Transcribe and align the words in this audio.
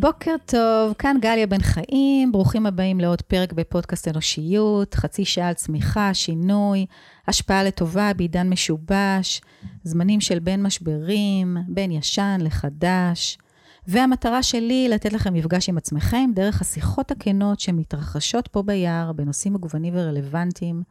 בוקר 0.00 0.34
טוב, 0.46 0.94
כאן 0.98 1.16
גליה 1.20 1.46
בן 1.46 1.60
חיים, 1.60 2.32
ברוכים 2.32 2.66
הבאים 2.66 3.00
לעוד 3.00 3.22
פרק 3.22 3.52
בפודקאסט 3.52 4.08
אנושיות, 4.08 4.94
חצי 4.94 5.24
שעה 5.24 5.48
על 5.48 5.54
צמיחה, 5.54 6.14
שינוי, 6.14 6.86
השפעה 7.28 7.64
לטובה 7.64 8.12
בעידן 8.16 8.48
משובש, 8.48 9.40
זמנים 9.82 10.20
של 10.20 10.38
בין 10.38 10.62
משברים, 10.62 11.56
בין 11.68 11.90
ישן 11.90 12.38
לחדש. 12.40 13.38
והמטרה 13.86 14.42
שלי 14.42 14.88
לתת 14.88 15.12
לכם 15.12 15.34
מפגש 15.34 15.68
עם 15.68 15.78
עצמכם 15.78 16.30
דרך 16.34 16.60
השיחות 16.60 17.10
הכנות 17.10 17.60
שמתרחשות 17.60 18.48
פה 18.48 18.62
ביער 18.62 19.12
בנושאים 19.12 19.52
מגוונים 19.52 19.94
ורלוונטיים, 19.96 20.82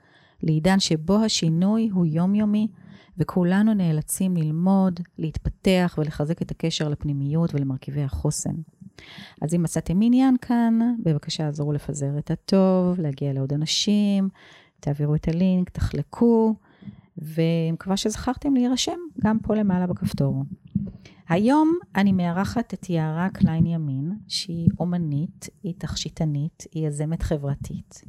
לעידן 0.43 0.79
שבו 0.79 1.23
השינוי 1.23 1.89
הוא 1.93 2.05
יומיומי, 2.05 2.67
וכולנו 3.17 3.73
נאלצים 3.73 4.37
ללמוד, 4.37 4.99
להתפתח 5.17 5.95
ולחזק 5.98 6.41
את 6.41 6.51
הקשר 6.51 6.89
לפנימיות 6.89 7.55
ולמרכיבי 7.55 8.03
החוסן. 8.03 8.55
אז 9.41 9.53
אם 9.55 9.63
מצאתם 9.63 10.01
עניין 10.01 10.35
כאן, 10.41 10.79
בבקשה 11.03 11.47
עזרו 11.47 11.73
לפזר 11.73 12.17
את 12.17 12.31
הטוב, 12.31 12.99
להגיע 12.99 13.33
לעוד 13.33 13.53
אנשים, 13.53 14.29
תעבירו 14.79 15.15
את 15.15 15.27
הלינק, 15.27 15.70
תחלקו, 15.70 16.55
ומקווה 17.17 17.97
שזכרתם 17.97 18.53
להירשם 18.53 18.99
גם 19.23 19.39
פה 19.39 19.55
למעלה 19.55 19.87
בכפתור. 19.87 20.43
היום 21.29 21.77
אני 21.95 22.11
מארחת 22.11 22.73
את 22.73 22.89
יערה 22.89 23.29
קליין 23.29 23.65
ימין, 23.65 24.17
שהיא 24.27 24.70
אומנית, 24.79 25.49
היא 25.63 25.73
תכשיטנית, 25.77 26.63
היא 26.73 26.87
יזמת 26.87 27.23
חברתית. 27.23 28.01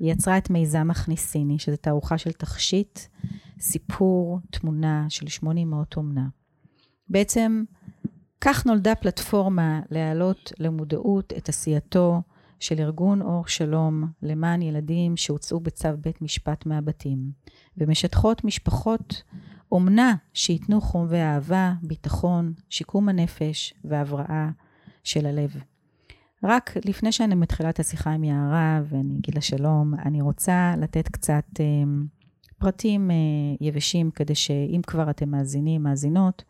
היא 0.00 0.12
יצרה 0.12 0.38
את 0.38 0.50
מיזם 0.50 0.88
מכניסיני, 0.88 1.58
שזו 1.58 1.76
תערוכה 1.76 2.18
של 2.18 2.32
תכשיט, 2.32 3.00
סיפור, 3.60 4.38
תמונה 4.50 5.06
של 5.08 5.28
שמונה 5.28 5.60
אמהות 5.60 5.96
אומנה. 5.96 6.26
בעצם 7.08 7.64
כך 8.46 8.66
נולדה 8.66 8.94
פלטפורמה 8.94 9.80
להעלות 9.90 10.52
למודעות 10.58 11.32
את 11.36 11.48
עשייתו 11.48 12.22
של 12.60 12.80
ארגון 12.80 13.22
אור 13.22 13.46
שלום 13.46 14.04
למען 14.22 14.62
ילדים 14.62 15.16
שהוצאו 15.16 15.60
בצו 15.60 15.88
בית 16.00 16.22
משפט 16.22 16.66
מהבתים, 16.66 17.18
ומשטחות 17.78 18.44
משפחות 18.44 19.22
אומנה 19.72 20.14
שייתנו 20.34 20.80
חום 20.80 21.06
ואהבה, 21.08 21.72
ביטחון, 21.82 22.52
שיקום 22.70 23.08
הנפש 23.08 23.74
והבראה 23.84 24.48
של 25.04 25.26
הלב. 25.26 25.56
רק 26.42 26.76
לפני 26.84 27.12
שאני 27.12 27.34
מתחילה 27.34 27.70
את 27.70 27.80
השיחה 27.80 28.10
עם 28.10 28.24
יערה 28.24 28.80
ואני 28.88 29.14
אגיד 29.18 29.34
לה 29.34 29.40
שלום, 29.40 29.94
אני 29.94 30.22
רוצה 30.22 30.74
לתת 30.78 31.08
קצת 31.08 31.44
אה, 31.60 31.64
פרטים 32.58 33.10
אה, 33.10 33.16
יבשים 33.60 34.10
כדי 34.10 34.34
שאם 34.34 34.80
כבר 34.86 35.10
אתם 35.10 35.30
מאזינים, 35.30 35.82
מאזינות, 35.82 36.44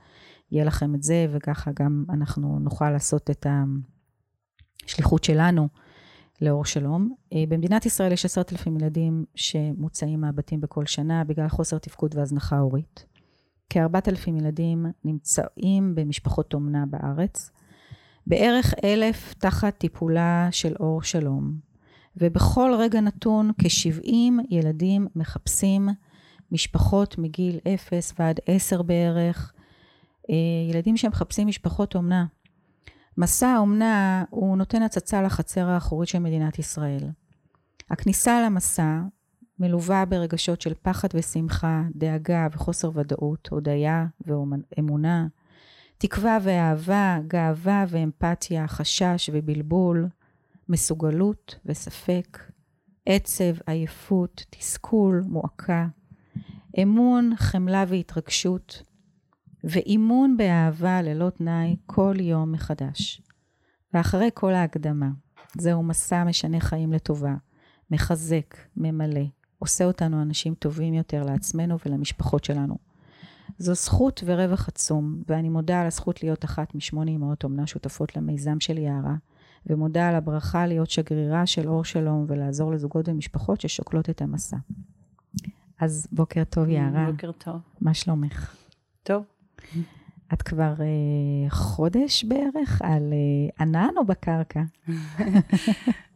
יהיה 0.50 0.64
לכם 0.64 0.94
את 0.94 1.02
זה, 1.02 1.26
וככה 1.30 1.70
גם 1.74 2.04
אנחנו 2.10 2.58
נוכל 2.58 2.90
לעשות 2.90 3.30
את 3.30 3.46
השליחות 4.86 5.24
שלנו 5.24 5.68
לאור 6.40 6.64
שלום. 6.64 7.14
אה, 7.32 7.44
במדינת 7.48 7.86
ישראל 7.86 8.12
יש 8.12 8.24
עשרת 8.24 8.52
אלפים 8.52 8.76
ילדים 8.76 9.24
שמוצאים 9.34 10.20
מהבתים 10.20 10.60
בכל 10.60 10.86
שנה 10.86 11.24
בגלל 11.24 11.48
חוסר 11.48 11.78
תפקוד 11.78 12.14
והזנחה 12.14 12.58
הורית. 12.58 13.06
כארבעת 13.70 14.08
אלפים 14.08 14.36
ילדים 14.36 14.86
נמצאים 15.04 15.94
במשפחות 15.94 16.54
אומנה 16.54 16.86
בארץ. 16.86 17.50
בערך 18.26 18.74
אלף 18.84 19.34
תחת 19.34 19.78
טיפולה 19.78 20.48
של 20.50 20.74
אור 20.80 21.02
שלום. 21.02 21.58
ובכל 22.16 22.74
רגע 22.78 23.00
נתון 23.00 23.50
כ-70 23.58 24.12
ילדים 24.50 25.06
מחפשים 25.16 25.88
משפחות 26.52 27.18
מגיל 27.18 27.58
0 27.74 28.14
ועד 28.18 28.40
10 28.46 28.82
בערך, 28.82 29.52
ילדים 30.70 30.96
שמחפשים 30.96 31.48
משפחות 31.48 31.94
אומנה. 31.94 32.26
מסע 33.18 33.48
האומנה 33.48 34.24
הוא 34.30 34.56
נותן 34.56 34.82
הצצה 34.82 35.22
לחצר 35.22 35.68
האחורית 35.68 36.08
של 36.08 36.18
מדינת 36.18 36.58
ישראל. 36.58 37.10
הכניסה 37.90 38.42
למסע 38.42 39.00
מלווה 39.58 40.04
ברגשות 40.04 40.60
של 40.60 40.74
פחד 40.82 41.08
ושמחה, 41.14 41.82
דאגה 41.94 42.48
וחוסר 42.52 42.90
ודאות, 42.94 43.48
הודיה 43.50 44.06
ואמונה, 44.26 45.26
תקווה 45.98 46.38
ואהבה, 46.42 47.18
גאווה 47.26 47.84
ואמפתיה, 47.88 48.68
חשש 48.68 49.30
ובלבול, 49.32 50.08
מסוגלות 50.68 51.58
וספק, 51.66 52.38
עצב, 53.06 53.54
עייפות, 53.66 54.44
תסכול, 54.50 55.22
מועקה, 55.26 55.86
אמון, 56.82 57.32
חמלה 57.36 57.84
והתרגשות, 57.88 58.82
ואימון 59.64 60.36
באהבה 60.36 61.02
ללא 61.02 61.30
תנאי 61.30 61.76
כל 61.86 62.14
יום 62.20 62.52
מחדש. 62.52 63.22
ואחרי 63.94 64.28
כל 64.34 64.54
ההקדמה, 64.54 65.10
זהו 65.58 65.82
מסע 65.82 66.24
משנה 66.24 66.60
חיים 66.60 66.92
לטובה, 66.92 67.34
מחזק, 67.90 68.56
ממלא, 68.76 69.24
עושה 69.58 69.84
אותנו 69.84 70.22
אנשים 70.22 70.54
טובים 70.54 70.94
יותר 70.94 71.22
לעצמנו 71.22 71.78
ולמשפחות 71.86 72.44
שלנו. 72.44 72.76
זו 73.58 73.74
זכות 73.74 74.22
ורווח 74.26 74.68
עצום, 74.68 75.22
ואני 75.28 75.48
מודה 75.48 75.80
על 75.80 75.86
הזכות 75.86 76.22
להיות 76.22 76.44
אחת 76.44 76.74
משמונה 76.74 77.10
אמהות 77.10 77.44
אומנה 77.44 77.66
שותפות 77.66 78.16
למיזם 78.16 78.60
של 78.60 78.78
יערה, 78.78 79.14
ומודה 79.66 80.08
על 80.08 80.14
הברכה 80.14 80.66
להיות 80.66 80.90
שגרירה 80.90 81.46
של 81.46 81.68
אור 81.68 81.84
שלום 81.84 82.24
ולעזור 82.28 82.72
לזוגות 82.72 83.08
ומשפחות 83.08 83.60
ששוקלות 83.60 84.10
את 84.10 84.22
המסע. 84.22 84.56
אז 85.80 86.08
בוקר 86.12 86.44
טוב, 86.44 86.68
יערה. 86.68 87.10
בוקר 87.10 87.32
טוב. 87.32 87.56
מה 87.80 87.94
שלומך? 87.94 88.56
טוב. 89.02 89.24
את 90.32 90.42
כבר 90.42 90.74
uh, 90.76 91.50
חודש 91.50 92.24
בערך 92.24 92.82
על 92.82 93.12
uh, 93.12 93.62
ענן 93.62 93.90
או 93.96 94.04
בקרקע? 94.04 94.60
uh, 94.88 94.92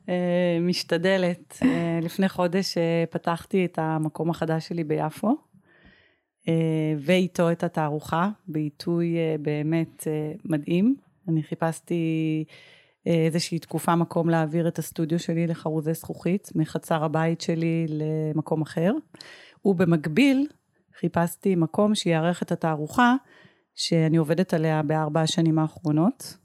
משתדלת. 0.68 1.58
Uh, 1.62 1.64
לפני 2.04 2.28
חודש 2.28 2.74
uh, 2.74 3.10
פתחתי 3.10 3.64
את 3.64 3.78
המקום 3.78 4.30
החדש 4.30 4.68
שלי 4.68 4.84
ביפו, 4.84 5.36
uh, 6.42 6.48
ואיתו 6.98 7.52
את 7.52 7.64
התערוכה, 7.64 8.30
בעיתוי 8.48 9.16
uh, 9.16 9.42
באמת 9.42 10.00
uh, 10.00 10.40
מדהים. 10.44 10.96
אני 11.28 11.42
חיפשתי 11.42 12.44
uh, 12.48 13.10
איזושהי 13.10 13.58
תקופה 13.58 13.96
מקום 13.96 14.30
להעביר 14.30 14.68
את 14.68 14.78
הסטודיו 14.78 15.18
שלי 15.18 15.46
לחרוזי 15.46 15.94
זכוכית, 15.94 16.50
מחצר 16.54 17.04
הבית 17.04 17.40
שלי 17.40 17.86
למקום 17.88 18.62
אחר. 18.62 18.92
ובמקביל, 19.64 20.46
חיפשתי 21.00 21.54
מקום 21.54 21.94
שיארך 21.94 22.42
את 22.42 22.52
התערוכה, 22.52 23.14
שאני 23.74 24.16
עובדת 24.16 24.54
עליה 24.54 24.82
בארבע 24.82 25.20
השנים 25.20 25.58
האחרונות. 25.58 26.36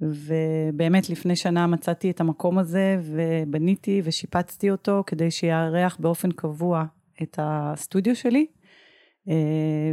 ובאמת 0.00 1.10
לפני 1.10 1.36
שנה 1.36 1.66
מצאתי 1.66 2.10
את 2.10 2.20
המקום 2.20 2.58
הזה 2.58 3.00
ובניתי 3.02 4.02
ושיפצתי 4.04 4.70
אותו 4.70 5.04
כדי 5.06 5.30
שיארח 5.30 5.96
באופן 6.00 6.32
קבוע 6.32 6.84
את 7.22 7.38
הסטודיו 7.42 8.16
שלי 8.16 8.46
אה, 9.28 9.34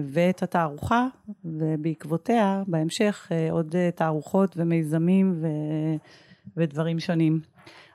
ואת 0.04 0.44
התערוכה, 0.44 1.08
ובעקבותיה 1.46 2.64
בהמשך 2.68 3.28
אה, 3.32 3.52
עוד 3.52 3.76
תערוכות 3.96 4.54
ומיזמים 4.58 5.40
ו... 5.42 5.48
ודברים 6.58 7.00
שונים. 7.00 7.40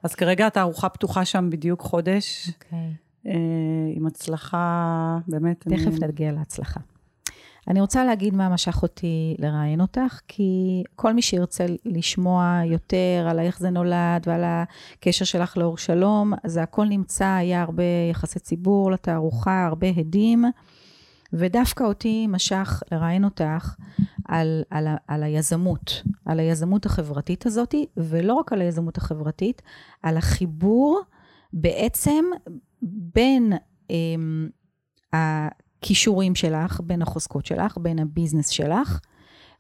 אז 0.03 0.15
כרגע 0.15 0.47
התערוכה 0.47 0.89
פתוחה 0.89 1.25
שם 1.25 1.51
בדיוק 1.51 1.81
חודש. 1.81 2.49
אוקיי. 2.49 2.79
Okay. 2.79 3.02
אה, 3.27 3.33
עם 3.95 4.07
הצלחה, 4.07 5.19
באמת. 5.29 5.61
תכף 5.69 5.87
אני... 5.87 6.09
נגיע 6.09 6.33
להצלחה. 6.33 6.81
אני 7.69 7.81
רוצה 7.81 8.05
להגיד 8.05 8.35
מה 8.35 8.49
משך 8.49 8.83
אותי 8.83 9.37
לראיין 9.39 9.81
אותך, 9.81 10.21
כי 10.29 10.83
כל 10.97 11.15
מי 11.15 11.23
שירצה 11.23 11.67
לשמוע 11.85 12.61
יותר 12.65 13.27
על 13.31 13.39
איך 13.39 13.59
זה 13.59 13.71
נולד 13.71 14.23
ועל 14.27 14.43
הקשר 14.45 15.25
שלך 15.25 15.57
לאור 15.57 15.79
שלום, 15.79 16.33
אז 16.45 16.57
הכל 16.57 16.85
נמצא, 16.85 17.27
היה 17.27 17.63
הרבה 17.63 17.83
יחסי 18.11 18.39
ציבור 18.39 18.91
לתערוכה, 18.91 19.67
הרבה 19.67 19.87
הדים, 19.97 20.45
ודווקא 21.33 21.85
אותי 21.85 22.27
משך 22.27 22.83
לראיין 22.93 23.25
אותך 23.25 23.75
על, 24.25 24.63
על, 24.71 24.89
על 25.09 25.23
היזמות, 25.23 26.03
על 26.25 26.41
היזמות 26.41 26.87
החברתית 26.87 27.47
הזאת, 27.47 27.75
ולא 27.97 28.35
רק 28.35 28.53
על 28.53 28.61
היזמות 28.61 28.97
החברתית, 28.97 29.63
על 30.03 30.17
החיבור 30.17 31.01
בעצם 31.53 32.25
בין 32.83 33.53
אמ, 33.91 34.49
הכישורים 35.13 36.35
שלך, 36.35 36.81
בין 36.85 37.03
החוזקות 37.03 37.47
שלך, 37.47 37.79
בין 37.79 37.99
הביזנס 37.99 38.49
שלך, 38.49 39.01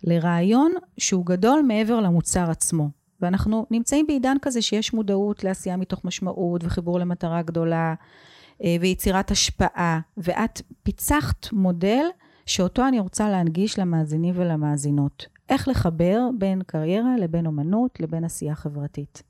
לרעיון 0.04 0.72
שהוא 0.98 1.26
גדול 1.26 1.62
מעבר 1.68 2.00
למוצר 2.00 2.50
עצמו. 2.50 2.88
ואנחנו 3.20 3.66
נמצאים 3.70 4.06
בעידן 4.06 4.36
כזה 4.42 4.62
שיש 4.62 4.94
מודעות 4.94 5.44
לעשייה 5.44 5.76
מתוך 5.76 6.04
משמעות 6.04 6.64
וחיבור 6.64 6.98
למטרה 6.98 7.42
גדולה 7.42 7.94
אה, 8.64 8.76
ויצירת 8.80 9.30
השפעה, 9.30 10.00
ואת 10.16 10.62
פיצחת 10.82 11.52
מודל 11.52 12.04
שאותו 12.46 12.88
אני 12.88 13.00
רוצה 13.00 13.30
להנגיש 13.30 13.78
למאזינים 13.78 14.34
ולמאזינות. 14.36 15.26
איך 15.48 15.68
לחבר 15.68 16.20
בין 16.38 16.62
קריירה 16.66 17.16
לבין 17.20 17.46
אומנות 17.46 18.00
לבין 18.00 18.24
עשייה 18.24 18.54
חברתית. 18.54 19.22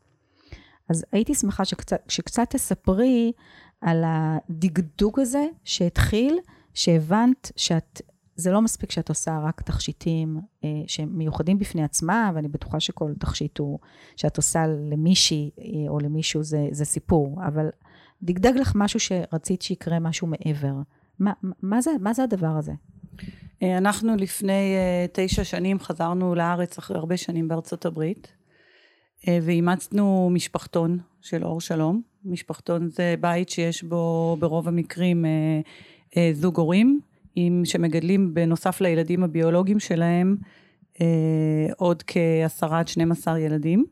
אז 0.88 1.04
הייתי 1.12 1.34
שמחה 1.34 1.64
שקצת, 1.64 2.02
שקצת 2.08 2.50
תספרי 2.50 3.32
על 3.82 4.04
הדגדוג 4.06 5.20
הזה 5.20 5.46
שהתחיל, 5.64 6.38
שהבנת 6.74 7.52
שאת 7.56 8.00
זה 8.36 8.52
לא 8.52 8.62
מספיק 8.62 8.90
שאת 8.90 9.08
עושה 9.08 9.40
רק 9.44 9.62
תכשיטים 9.62 10.40
אה, 10.64 10.68
שהם 10.86 11.08
מיוחדים 11.12 11.58
בפני 11.58 11.84
עצמה, 11.84 12.30
ואני 12.34 12.48
בטוחה 12.48 12.80
שכל 12.80 13.12
תכשיט 13.18 13.58
הוא, 13.58 13.78
שאת 14.16 14.36
עושה 14.36 14.66
למישהי 14.66 15.50
אה, 15.58 15.64
או 15.88 15.98
למישהו 15.98 16.42
זה, 16.42 16.68
זה 16.70 16.84
סיפור, 16.84 17.40
אבל 17.46 17.68
דגדג 18.22 18.52
לך 18.56 18.72
משהו 18.74 19.00
שרצית 19.00 19.62
שיקרה 19.62 19.98
משהו 19.98 20.26
מעבר. 20.26 20.74
מה, 21.18 21.32
מה, 21.62 21.80
זה, 21.80 21.90
מה 22.00 22.12
זה 22.12 22.22
הדבר 22.22 22.56
הזה? 22.58 22.72
אה, 23.62 23.78
אנחנו 23.78 24.16
לפני 24.16 24.74
אה, 24.76 25.06
תשע 25.12 25.44
שנים 25.44 25.80
חזרנו 25.80 26.34
לארץ 26.34 26.78
אחרי 26.78 26.96
הרבה 26.96 27.16
שנים 27.16 27.48
בארצות 27.48 27.86
הברית, 27.86 28.32
אה, 29.28 29.38
ואימצנו 29.42 30.30
משפחתון 30.32 30.98
של 31.20 31.44
אור 31.44 31.60
שלום. 31.60 32.11
משפחתון 32.24 32.88
זה 32.88 33.14
בית 33.20 33.48
שיש 33.48 33.82
בו 33.82 34.36
ברוב 34.40 34.68
המקרים 34.68 35.24
זוג 36.32 36.56
הורים, 36.58 37.00
עם, 37.36 37.62
שמגדלים 37.64 38.34
בנוסף 38.34 38.80
לילדים 38.80 39.24
הביולוגיים 39.24 39.80
שלהם 39.80 40.36
עוד 41.76 42.02
כעשרה 42.06 42.78
עד 42.78 42.88
12 42.88 43.38
ילדים. 43.38 43.84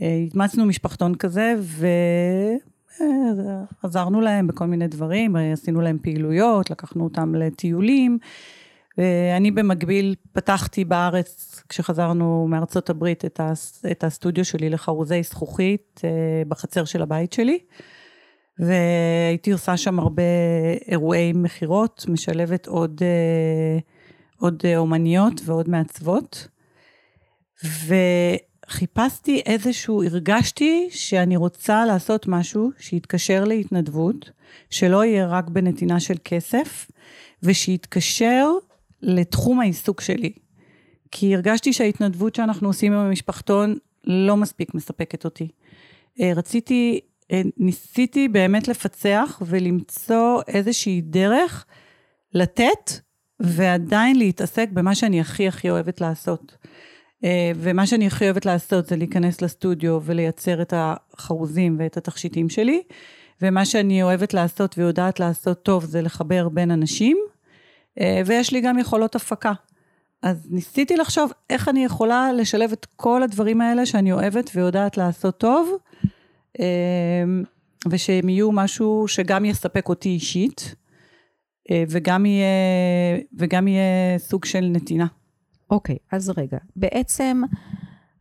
אימצנו 0.00 0.66
משפחתון 0.66 1.14
כזה 1.14 1.54
ועזרנו 3.82 4.20
להם 4.20 4.46
בכל 4.46 4.66
מיני 4.66 4.88
דברים, 4.88 5.36
עשינו 5.36 5.80
להם 5.80 5.98
פעילויות, 6.02 6.70
לקחנו 6.70 7.04
אותם 7.04 7.34
לטיולים. 7.34 8.18
ואני 8.98 9.50
במקביל 9.50 10.14
פתחתי 10.32 10.84
בארץ, 10.84 11.62
כשחזרנו 11.68 12.46
מארצות 12.50 12.90
הברית, 12.90 13.24
את, 13.24 13.40
הס, 13.40 13.84
את 13.90 14.04
הסטודיו 14.04 14.44
שלי 14.44 14.70
לחרוזי 14.70 15.22
זכוכית 15.22 16.00
אה, 16.04 16.42
בחצר 16.48 16.84
של 16.84 17.02
הבית 17.02 17.32
שלי. 17.32 17.58
והייתי 18.58 19.52
עושה 19.52 19.76
שם 19.76 19.98
הרבה 19.98 20.22
אירועי 20.88 21.32
מכירות, 21.32 22.04
משלבת 22.08 22.66
עוד, 22.66 23.00
אה, 23.02 23.78
עוד 24.38 24.62
אומניות 24.76 25.40
ועוד 25.44 25.68
מעצבות. 25.70 26.48
וחיפשתי 28.66 29.42
איזשהו, 29.46 30.02
הרגשתי 30.02 30.88
שאני 30.90 31.36
רוצה 31.36 31.86
לעשות 31.86 32.26
משהו 32.28 32.70
שיתקשר 32.78 33.44
להתנדבות, 33.44 34.30
שלא 34.70 35.04
יהיה 35.04 35.26
רק 35.26 35.48
בנתינה 35.48 36.00
של 36.00 36.14
כסף, 36.24 36.90
ושיתקשר 37.42 38.50
לתחום 39.04 39.60
העיסוק 39.60 40.00
שלי. 40.00 40.32
כי 41.10 41.34
הרגשתי 41.34 41.72
שההתנדבות 41.72 42.34
שאנחנו 42.34 42.68
עושים 42.68 42.92
עם 42.92 42.98
המשפחתון 42.98 43.76
לא 44.04 44.36
מספיק 44.36 44.74
מספקת 44.74 45.24
אותי. 45.24 45.48
אה, 46.20 46.32
רציתי, 46.36 47.00
אה, 47.32 47.42
ניסיתי 47.56 48.28
באמת 48.28 48.68
לפצח 48.68 49.42
ולמצוא 49.46 50.42
איזושהי 50.48 51.00
דרך 51.00 51.64
לתת 52.32 53.00
ועדיין 53.40 54.18
להתעסק 54.18 54.68
במה 54.72 54.94
שאני 54.94 55.20
הכי 55.20 55.48
הכי 55.48 55.70
אוהבת 55.70 56.00
לעשות. 56.00 56.56
אה, 57.24 57.52
ומה 57.56 57.86
שאני 57.86 58.06
הכי 58.06 58.24
אוהבת 58.24 58.46
לעשות 58.46 58.86
זה 58.86 58.96
להיכנס 58.96 59.42
לסטודיו 59.42 59.98
ולייצר 60.04 60.62
את 60.62 60.74
החרוזים 60.76 61.76
ואת 61.78 61.96
התכשיטים 61.96 62.48
שלי. 62.48 62.82
ומה 63.42 63.64
שאני 63.64 64.02
אוהבת 64.02 64.34
לעשות 64.34 64.78
ויודעת 64.78 65.20
לעשות 65.20 65.62
טוב 65.62 65.84
זה 65.84 66.02
לחבר 66.02 66.48
בין 66.48 66.70
אנשים 66.70 67.18
ויש 68.26 68.52
לי 68.52 68.60
גם 68.60 68.78
יכולות 68.78 69.14
הפקה. 69.14 69.52
אז 70.24 70.46
ניסיתי 70.50 70.96
לחשוב 70.96 71.32
איך 71.50 71.68
אני 71.68 71.84
יכולה 71.84 72.32
לשלב 72.32 72.72
את 72.72 72.86
כל 72.96 73.22
הדברים 73.22 73.60
האלה 73.60 73.86
שאני 73.86 74.12
אוהבת 74.12 74.50
ויודעת 74.54 74.96
לעשות 74.96 75.38
טוב, 75.38 75.70
אה, 76.60 77.24
ושהם 77.90 78.28
יהיו 78.28 78.52
משהו 78.52 79.08
שגם 79.08 79.44
יספק 79.44 79.88
אותי 79.88 80.08
אישית, 80.08 80.74
אה, 81.70 81.84
וגם 81.88 82.26
יהיה, 82.26 82.46
וגם 83.38 83.68
יהיה 83.68 84.18
סוג 84.18 84.44
של 84.44 84.60
נתינה. 84.60 85.06
אוקיי, 85.70 85.94
okay, 85.96 86.16
אז 86.16 86.32
רגע. 86.36 86.58
בעצם 86.76 87.42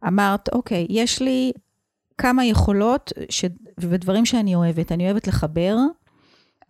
אמרת, 0.07 0.49
אוקיי, 0.49 0.83
okay, 0.83 0.93
יש 0.93 1.21
לי 1.21 1.51
כמה 2.17 2.45
יכולות 2.45 3.13
ש... 3.29 3.45
ודברים 3.77 4.25
שאני 4.25 4.55
אוהבת. 4.55 4.91
אני 4.91 5.05
אוהבת 5.05 5.27
לחבר, 5.27 5.77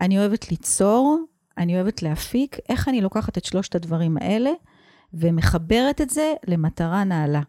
אני 0.02 0.20
אוהבת 0.20 0.52
ליצור, 0.52 1.20
אני 1.58 1.76
אוהבת 1.76 2.02
להפיק, 2.02 2.58
איך 2.70 2.88
אני 2.88 3.02
לוקחת 3.02 3.38
את 3.38 3.46
שלושת 3.46 3.76
הדברים 3.76 4.18
האלה 4.18 4.52
ומחברת 5.14 6.02
את 6.02 6.10
זה 6.10 6.34
למטרה 6.48 7.04
נעלה. 7.04 7.42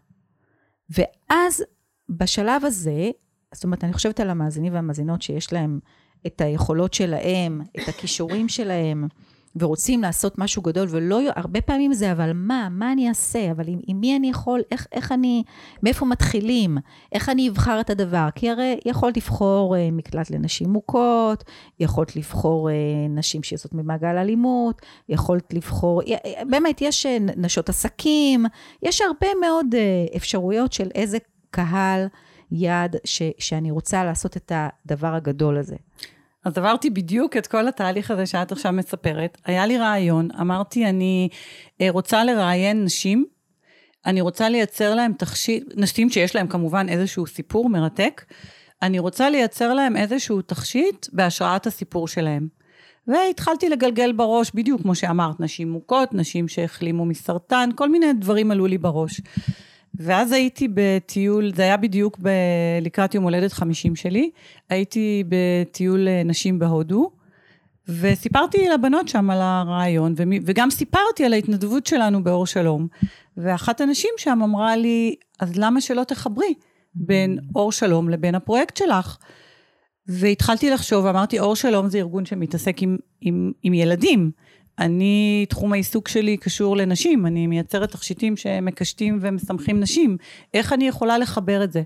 ואז 0.89 1.63
בשלב 2.09 2.65
הזה, 2.65 3.09
זאת 3.53 3.63
אומרת, 3.63 3.83
אני 3.83 3.93
חושבת 3.93 4.19
על 4.19 4.29
המאזינים 4.29 4.73
והמאזינות 4.73 5.21
שיש 5.21 5.53
להם 5.53 5.79
את 6.27 6.41
היכולות 6.41 6.93
שלהם, 6.93 7.61
את 7.61 7.87
הכישורים 7.87 8.49
שלהם, 8.49 9.07
ורוצים 9.55 10.01
לעשות 10.01 10.37
משהו 10.37 10.61
גדול, 10.61 10.87
ולא, 10.91 11.21
הרבה 11.35 11.61
פעמים 11.61 11.93
זה, 11.93 12.11
אבל 12.11 12.31
מה, 12.33 12.67
מה 12.71 12.91
אני 12.91 13.09
אעשה, 13.09 13.51
אבל 13.51 13.67
עם, 13.67 13.79
עם 13.87 13.99
מי 13.99 14.15
אני 14.15 14.29
יכול, 14.29 14.61
איך, 14.71 14.87
איך 14.91 15.11
אני, 15.11 15.43
מאיפה 15.83 16.05
מתחילים, 16.05 16.77
איך 17.11 17.29
אני 17.29 17.49
אבחר 17.49 17.79
את 17.81 17.89
הדבר, 17.89 18.27
כי 18.35 18.49
הרי 18.49 18.79
יכולת 18.85 19.17
לבחור 19.17 19.75
אה, 19.75 19.89
מקלט 19.91 20.29
לנשים 20.29 20.69
מוכות, 20.69 21.43
יכולת 21.79 22.15
לבחור 22.15 22.69
אה, 22.69 22.75
נשים 23.09 23.43
שיוצאות 23.43 23.73
ממעגל 23.73 24.17
אלימות, 24.17 24.81
יכולת 25.09 25.53
לבחור, 25.53 26.01
באמת, 26.49 26.81
יש 26.81 27.05
אה, 27.05 27.17
נשות 27.19 27.69
עסקים, 27.69 28.45
יש 28.83 29.01
הרבה 29.01 29.27
מאוד 29.41 29.75
אה, 29.75 30.05
אפשרויות 30.15 30.73
של 30.73 30.89
איזה 30.95 31.17
קהל 31.51 32.07
יעד 32.51 32.95
שאני 33.39 33.71
רוצה 33.71 34.03
לעשות 34.03 34.37
את 34.37 34.51
הדבר 34.55 35.15
הגדול 35.15 35.57
הזה. 35.57 35.75
אז 36.45 36.57
עברתי 36.57 36.89
בדיוק 36.89 37.37
את 37.37 37.47
כל 37.47 37.67
התהליך 37.67 38.11
הזה 38.11 38.25
שאת 38.25 38.51
עכשיו 38.51 38.71
מספרת. 38.71 39.37
היה 39.45 39.65
לי 39.65 39.77
רעיון, 39.77 40.27
אמרתי, 40.41 40.85
אני 40.85 41.29
אה, 41.81 41.87
רוצה 41.89 42.23
לראיין 42.23 42.83
נשים, 42.83 43.25
אני 44.05 44.21
רוצה 44.21 44.49
לייצר 44.49 44.95
להם 44.95 45.13
תכשיט, 45.13 45.63
נשים 45.75 46.09
שיש 46.09 46.35
להם 46.35 46.47
כמובן 46.47 46.89
איזשהו 46.89 47.27
סיפור 47.27 47.69
מרתק, 47.69 48.25
אני 48.81 48.99
רוצה 48.99 49.29
לייצר 49.29 49.73
להם 49.73 49.97
איזשהו 49.97 50.41
תכשיט 50.41 51.07
בהשראת 51.13 51.67
הסיפור 51.67 52.07
שלהם. 52.07 52.47
והתחלתי 53.07 53.69
לגלגל 53.69 54.11
בראש, 54.11 54.51
בדיוק 54.53 54.81
כמו 54.81 54.95
שאמרת, 54.95 55.39
נשים 55.39 55.71
מוכות, 55.71 56.13
נשים 56.13 56.47
שהחלימו 56.47 57.05
מסרטן, 57.05 57.69
כל 57.75 57.89
מיני 57.89 58.13
דברים 58.13 58.51
עלו 58.51 58.67
לי 58.67 58.77
בראש. 58.77 59.21
ואז 59.99 60.31
הייתי 60.31 60.67
בטיול, 60.73 61.53
זה 61.55 61.61
היה 61.61 61.77
בדיוק 61.77 62.19
ב, 62.21 62.29
לקראת 62.81 63.15
יום 63.15 63.23
הולדת 63.23 63.53
50 63.53 63.95
שלי, 63.95 64.29
הייתי 64.69 65.23
בטיול 65.29 66.07
אה, 66.07 66.23
נשים 66.25 66.59
בהודו, 66.59 67.11
וסיפרתי 67.87 68.67
לבנות 68.69 69.07
שם 69.07 69.29
על 69.29 69.39
הרעיון, 69.41 70.13
וגם 70.45 70.69
סיפרתי 70.69 71.25
על 71.25 71.33
ההתנדבות 71.33 71.85
שלנו 71.85 72.23
באור 72.23 72.45
שלום. 72.45 72.87
ואחת 73.37 73.81
הנשים 73.81 74.09
שם 74.17 74.39
אמרה 74.43 74.75
לי, 74.75 75.15
אז 75.39 75.57
למה 75.57 75.81
שלא 75.81 76.03
תחברי 76.03 76.53
בין 76.95 77.39
אור 77.55 77.71
שלום 77.71 78.09
לבין 78.09 78.35
הפרויקט 78.35 78.77
שלך? 78.77 79.17
והתחלתי 80.07 80.69
לחשוב, 80.69 81.05
אמרתי, 81.05 81.39
אור 81.39 81.55
שלום 81.55 81.89
זה 81.89 81.97
ארגון 81.97 82.25
שמתעסק 82.25 82.81
עם, 82.81 82.97
עם, 83.21 83.51
עם 83.63 83.73
ילדים. 83.73 84.31
אני, 84.79 85.45
תחום 85.49 85.73
העיסוק 85.73 86.07
שלי 86.07 86.37
קשור 86.37 86.77
לנשים, 86.77 87.25
אני 87.25 87.47
מייצרת 87.47 87.91
תכשיטים 87.91 88.37
שמקשטים 88.37 89.17
ומשמחים 89.21 89.79
נשים, 89.79 90.17
איך 90.53 90.73
אני 90.73 90.87
יכולה 90.87 91.17
לחבר 91.17 91.63
את 91.63 91.71
זה? 91.71 91.83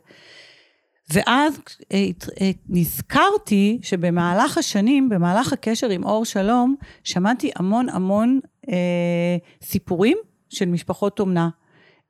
ואז 1.13 1.59
אה, 1.91 2.05
אה, 2.41 2.51
נזכרתי 2.69 3.79
שבמהלך 3.81 4.57
השנים, 4.57 5.09
במהלך 5.09 5.53
הקשר 5.53 5.89
עם 5.89 6.03
אור 6.03 6.25
שלום, 6.25 6.75
שמעתי 7.03 7.51
המון 7.55 7.89
המון 7.89 8.39
אה, 8.69 9.37
סיפורים 9.61 10.17
של 10.49 10.65
משפחות 10.65 11.19
אומנה. 11.19 11.49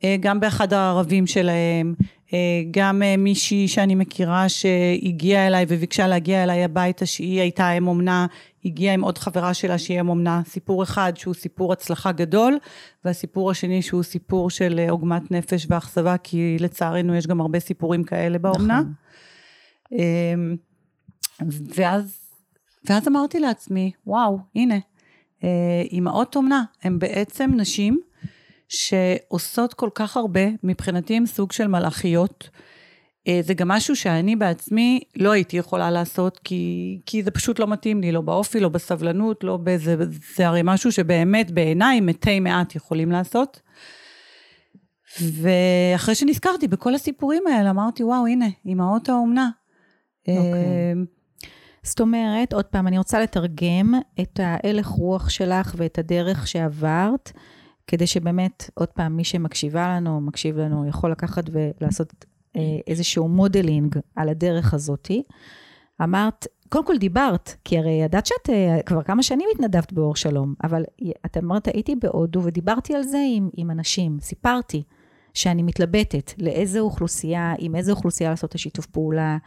אה, 0.03 0.15
גם 0.19 0.39
באחד 0.39 0.73
הערבים 0.73 1.27
שלהם, 1.27 1.93
אה, 2.33 2.37
גם 2.71 3.03
אה, 3.03 3.17
מישהי 3.17 3.67
שאני 3.67 3.95
מכירה 3.95 4.49
שהגיעה 4.49 5.47
אליי 5.47 5.65
וביקשה 5.67 6.07
להגיע 6.07 6.43
אליי 6.43 6.63
הביתה 6.63 7.05
שהיא 7.05 7.41
הייתה 7.41 7.71
אם 7.71 7.87
אומנה, 7.87 8.27
הגיעה 8.65 8.93
עם 8.93 9.01
עוד 9.01 9.17
חברה 9.17 9.53
שלה 9.53 9.77
שהיא 9.77 10.01
אם 10.01 10.09
אומנה, 10.09 10.41
סיפור 10.45 10.83
אחד 10.83 11.13
שהוא 11.15 11.33
סיפור 11.33 11.73
הצלחה 11.73 12.11
גדול 12.11 12.57
והסיפור 13.05 13.51
השני 13.51 13.81
שהוא 13.81 14.03
סיפור 14.03 14.49
של 14.49 14.85
עוגמת 14.89 15.31
נפש 15.31 15.67
ואכזבה 15.69 16.17
כי 16.17 16.57
לצערנו 16.59 17.15
יש 17.15 17.27
גם 17.27 17.41
הרבה 17.41 17.59
סיפורים 17.59 18.03
כאלה 18.03 18.37
באומנה. 18.37 18.79
נכון. 18.79 18.93
אמ, 19.91 20.55
ואז, 21.75 22.19
ואז 22.89 23.07
אמרתי 23.07 23.39
לעצמי 23.39 23.91
וואו 24.07 24.39
הנה 24.55 24.77
אימהות 25.91 26.35
אומנה 26.35 26.63
הן 26.83 26.99
בעצם 26.99 27.51
נשים 27.55 27.99
שעושות 28.69 29.73
כל 29.73 29.89
כך 29.95 30.17
הרבה, 30.17 30.41
מבחינתי 30.63 31.17
הן 31.17 31.25
סוג 31.25 31.51
של 31.51 31.67
מלאכיות. 31.67 32.49
אה, 33.27 33.39
זה 33.43 33.53
גם 33.53 33.67
משהו 33.67 33.95
שאני 33.95 34.35
בעצמי 34.35 34.99
לא 35.15 35.31
הייתי 35.31 35.57
יכולה 35.57 35.91
לעשות, 35.91 36.39
כי, 36.43 37.01
כי 37.05 37.23
זה 37.23 37.31
פשוט 37.31 37.59
לא 37.59 37.67
מתאים 37.67 38.01
לי, 38.01 38.11
לא 38.11 38.21
באופי, 38.21 38.59
לא 38.59 38.69
בסבלנות, 38.69 39.43
לא 39.43 39.57
באיזה, 39.57 39.95
זה 40.35 40.47
הרי 40.47 40.61
משהו 40.63 40.91
שבאמת 40.91 41.51
בעיניי 41.51 42.01
מתי 42.01 42.39
מעט 42.39 42.75
יכולים 42.75 43.11
לעשות. 43.11 43.61
ואחרי 45.21 46.15
שנזכרתי 46.15 46.67
בכל 46.67 46.95
הסיפורים 46.95 47.43
האלה, 47.47 47.69
אמרתי, 47.69 48.03
וואו, 48.03 48.27
הנה, 48.27 48.47
אימהות 48.65 49.09
האומנה. 49.09 49.49
אוקיי. 49.49 50.31
אוקיי. 50.31 50.53
אה, 50.53 50.93
זאת 51.83 51.99
אומרת, 51.99 52.53
עוד 52.53 52.65
פעם, 52.65 52.87
אני 52.87 52.97
רוצה 52.97 53.19
לתרגם 53.19 53.93
את 54.21 54.39
ההלך 54.43 54.87
רוח 54.87 55.29
שלך 55.29 55.75
ואת 55.77 55.99
הדרך 55.99 56.47
שעברת, 56.47 57.31
כדי 57.87 58.07
שבאמת, 58.07 58.69
עוד 58.73 58.87
פעם, 58.87 59.17
מי 59.17 59.23
שמקשיבה 59.23 59.87
לנו, 59.89 60.21
מקשיב 60.21 60.57
לנו, 60.57 60.87
יכול 60.87 61.11
לקחת 61.11 61.43
ולעשות 61.51 62.25
איזשהו 62.87 63.27
modeling 63.27 63.95
על 64.15 64.29
הדרך 64.29 64.73
הזאתי. 64.73 65.23
אמרת, 66.03 66.47
קודם 66.69 66.85
כל 66.85 66.97
דיברת, 66.97 67.55
כי 67.63 67.77
הרי 67.77 67.91
ידעת 67.91 68.25
שאת 68.25 68.49
אה, 68.49 68.79
כבר 68.85 69.03
כמה 69.03 69.23
שנים 69.23 69.49
התנדבת 69.55 69.93
באור 69.93 70.15
שלום, 70.15 70.53
אבל 70.63 70.83
את 71.25 71.37
אמרת, 71.37 71.67
הייתי 71.67 71.95
בהודו 71.95 72.43
ודיברתי 72.43 72.95
על 72.95 73.03
זה 73.03 73.17
עם, 73.35 73.49
עם 73.57 73.71
אנשים, 73.71 74.17
סיפרתי 74.21 74.83
שאני 75.33 75.63
מתלבטת 75.63 76.31
לאיזה 76.37 76.79
אוכלוסייה, 76.79 77.53
עם 77.59 77.75
איזה 77.75 77.91
אוכלוסייה 77.91 78.29
לעשות 78.29 78.49
את 78.49 78.55
השיתוף 78.55 78.85
פעולה, 78.85 79.37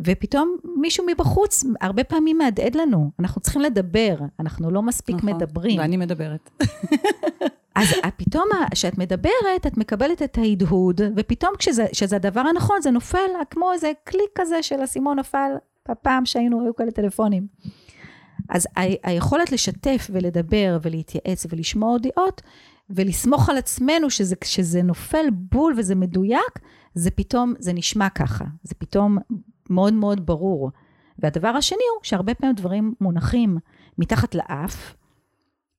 ופתאום 0.00 0.56
מישהו 0.76 1.06
מבחוץ 1.06 1.64
הרבה 1.80 2.04
פעמים 2.04 2.38
מהדהד 2.38 2.74
לנו, 2.74 3.10
אנחנו 3.18 3.40
צריכים 3.40 3.62
לדבר, 3.62 4.16
אנחנו 4.40 4.70
לא 4.70 4.82
מספיק 4.82 5.16
נכון, 5.16 5.30
מדברים. 5.30 5.78
ואני 5.78 5.96
מדברת. 5.96 6.50
אז 7.76 7.86
פתאום 8.16 8.44
כשאת 8.70 8.98
מדברת, 8.98 9.66
את 9.66 9.76
מקבלת 9.76 10.22
את 10.22 10.38
ההדהוד, 10.38 11.00
ופתאום 11.16 11.52
כשזה, 11.58 12.16
הדבר 12.16 12.40
הנכון, 12.40 12.82
זה 12.82 12.90
נופל 12.90 13.30
כמו 13.50 13.72
איזה 13.72 13.92
קליק 14.04 14.30
כזה 14.34 14.62
של 14.62 14.84
אסימון 14.84 15.18
נפל 15.18 15.50
בפעם 15.88 16.26
שהיינו, 16.26 16.62
היו 16.62 16.76
כאלה 16.76 16.90
טלפונים. 16.90 17.46
אז 18.48 18.66
ה- 18.76 19.08
היכולת 19.08 19.52
לשתף 19.52 20.10
ולדבר 20.12 20.78
ולהתייעץ 20.82 21.46
ולשמוע 21.50 21.98
דעות, 21.98 22.42
ולסמוך 22.90 23.48
על 23.48 23.56
עצמנו 23.56 24.10
שזה, 24.10 24.34
שזה 24.44 24.82
נופל 24.82 25.26
בול 25.30 25.74
וזה 25.76 25.94
מדויק, 25.94 26.58
זה 26.94 27.10
פתאום, 27.10 27.54
זה 27.58 27.72
נשמע 27.72 28.08
ככה, 28.08 28.44
זה 28.62 28.74
פתאום 28.78 29.18
מאוד 29.70 29.92
מאוד 29.92 30.26
ברור. 30.26 30.70
והדבר 31.18 31.48
השני 31.48 31.84
הוא 31.94 32.00
שהרבה 32.02 32.34
פעמים 32.34 32.54
דברים 32.54 32.94
מונחים 33.00 33.58
מתחת 33.98 34.34
לאף, 34.34 34.94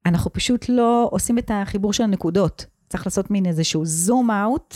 אנחנו 0.07 0.33
פשוט 0.33 0.65
לא 0.69 1.07
עושים 1.11 1.37
את 1.37 1.51
החיבור 1.53 1.93
של 1.93 2.03
הנקודות. 2.03 2.65
צריך 2.89 3.05
לעשות 3.05 3.31
מין 3.31 3.45
איזשהו 3.45 3.85
זום 3.85 4.31
אאוט, 4.31 4.75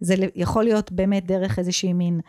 זה 0.00 0.14
יכול 0.34 0.64
להיות 0.64 0.92
באמת 0.92 1.26
דרך 1.26 1.58
איזושהי 1.58 1.92
מין 1.92 2.20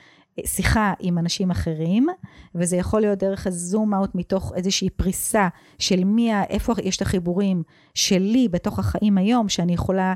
שיחה 0.45 0.93
עם 0.99 1.17
אנשים 1.17 1.51
אחרים, 1.51 2.07
וזה 2.55 2.75
יכול 2.75 3.01
להיות 3.01 3.19
דרך 3.19 3.47
ה 3.47 3.56
zoom 3.56 3.93
out 3.93 4.15
מתוך 4.15 4.53
איזושהי 4.55 4.89
פריסה 4.89 5.47
של 5.79 6.03
מי, 6.03 6.41
איפה 6.49 6.73
יש 6.83 6.97
את 6.97 7.01
החיבורים 7.01 7.63
שלי 7.93 8.47
בתוך 8.47 8.79
החיים 8.79 9.17
היום, 9.17 9.49
שאני 9.49 9.73
יכולה 9.73 10.13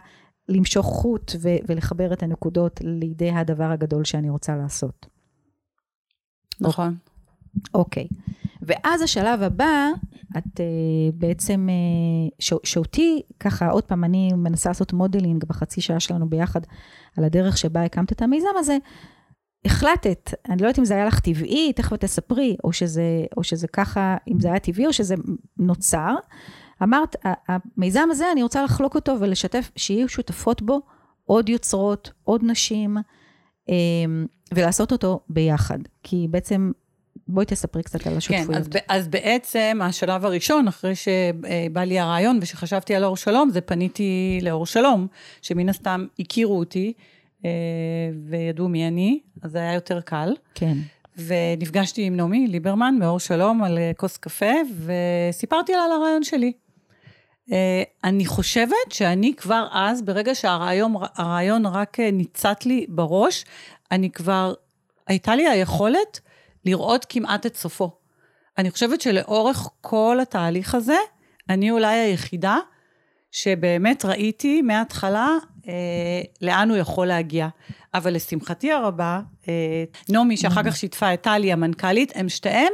למשוך 0.49 0.85
חוט 0.85 1.31
ו- 1.41 1.57
ולחבר 1.67 2.13
את 2.13 2.23
הנקודות 2.23 2.79
לידי 2.83 3.31
הדבר 3.31 3.71
הגדול 3.71 4.03
שאני 4.03 4.29
רוצה 4.29 4.55
לעשות. 4.55 5.05
נכון. 6.61 6.95
אוקיי. 7.73 8.07
ואז 8.65 9.01
השלב 9.01 9.41
הבא, 9.43 9.87
את 10.37 10.43
אה, 10.59 10.61
בעצם, 11.13 11.67
אה, 11.69 12.35
ש- 12.39 12.53
שאותי, 12.63 13.21
ככה, 13.39 13.69
עוד 13.69 13.83
פעם, 13.83 14.03
אני 14.03 14.29
מנסה 14.33 14.69
לעשות 14.69 14.93
modeling 14.93 15.45
בחצי 15.45 15.81
שעה 15.81 15.99
שלנו 15.99 16.29
ביחד, 16.29 16.61
על 17.17 17.23
הדרך 17.23 17.57
שבה 17.57 17.83
הקמת 17.83 18.11
את 18.11 18.21
המיזם 18.21 18.47
הזה, 18.57 18.77
החלטת, 19.65 20.33
אני 20.49 20.61
לא 20.61 20.67
יודעת 20.67 20.79
אם 20.79 20.85
זה 20.85 20.93
היה 20.93 21.05
לך 21.05 21.19
טבעי, 21.19 21.73
תכף 21.73 21.95
תספרי, 21.95 22.57
או 22.63 22.73
שזה, 22.73 23.25
או 23.37 23.43
שזה 23.43 23.67
ככה, 23.67 24.17
אם 24.27 24.39
זה 24.39 24.47
היה 24.47 24.59
טבעי 24.59 24.87
או 24.87 24.93
שזה 24.93 25.15
נוצר. 25.57 26.15
אמרת, 26.83 27.15
המיזם 27.23 28.07
הזה, 28.11 28.31
אני 28.31 28.43
רוצה 28.43 28.63
לחלוק 28.63 28.95
אותו 28.95 29.15
ולשתף, 29.19 29.71
שיהיו 29.75 30.09
שותפות 30.09 30.61
בו 30.61 30.81
עוד 31.23 31.49
יוצרות, 31.49 32.11
עוד 32.23 32.41
נשים, 32.43 32.97
אמ, 33.69 34.25
ולעשות 34.53 34.91
אותו 34.91 35.19
ביחד. 35.29 35.79
כי 36.03 36.27
בעצם, 36.29 36.71
בואי 37.27 37.45
תספרי 37.45 37.83
קצת 37.83 38.07
על 38.07 38.17
השותפויות. 38.17 38.47
כן, 38.51 38.57
אז, 38.57 38.67
אז 38.87 39.07
בעצם 39.07 39.79
השלב 39.83 40.25
הראשון, 40.25 40.67
אחרי 40.67 40.95
שבא 40.95 41.83
לי 41.83 41.99
הרעיון 41.99 42.39
ושחשבתי 42.41 42.95
על 42.95 43.03
אור 43.03 43.17
שלום, 43.17 43.49
זה 43.49 43.61
פניתי 43.61 44.39
לאור 44.41 44.65
שלום, 44.65 45.07
שמן 45.41 45.69
הסתם 45.69 46.05
הכירו 46.19 46.59
אותי. 46.59 46.93
אה, 47.45 47.49
וידעו 48.29 48.69
מי 48.69 48.87
אני, 48.87 49.19
אז 49.41 49.51
זה 49.51 49.57
היה 49.57 49.73
יותר 49.73 50.01
קל. 50.01 50.33
כן. 50.55 50.77
ונפגשתי 51.17 52.03
עם 52.03 52.15
נעמי 52.17 52.47
ליברמן 52.47 52.95
מאור 52.99 53.19
שלום 53.19 53.63
על 53.63 53.77
אה, 53.77 53.91
כוס 53.97 54.17
קפה, 54.17 54.51
וסיפרתי 54.85 55.71
לה 55.71 55.83
על 55.83 55.91
הרעיון 55.91 56.23
שלי. 56.23 56.51
אה, 57.51 57.83
אני 58.03 58.25
חושבת 58.25 58.91
שאני 58.91 59.33
כבר 59.37 59.67
אז, 59.71 60.01
ברגע 60.01 60.35
שהרעיון 60.35 61.65
רק 61.65 61.99
ניצת 61.99 62.65
לי 62.65 62.85
בראש, 62.89 63.45
אני 63.91 64.09
כבר, 64.09 64.53
הייתה 65.07 65.35
לי 65.35 65.47
היכולת 65.47 66.19
לראות 66.65 67.05
כמעט 67.09 67.45
את 67.45 67.55
סופו. 67.55 67.97
אני 68.57 68.71
חושבת 68.71 69.01
שלאורך 69.01 69.69
כל 69.81 70.17
התהליך 70.21 70.75
הזה, 70.75 70.97
אני 71.49 71.71
אולי 71.71 71.95
היחידה 71.97 72.57
שבאמת 73.31 74.05
ראיתי 74.05 74.61
מההתחלה 74.61 75.27
אה, 75.67 75.73
לאן 76.41 76.69
הוא 76.69 76.77
יכול 76.77 77.07
להגיע. 77.07 77.47
אבל 77.93 78.13
לשמחתי 78.13 78.71
הרבה, 78.71 79.19
אה, 79.47 79.83
נעמי, 80.09 80.37
שאחר 80.37 80.63
כך 80.63 80.75
שיתפה 80.75 81.13
את 81.13 81.21
טלי, 81.21 81.51
המנכ"לית, 81.53 82.11
הם 82.15 82.29
שתיהם, 82.29 82.73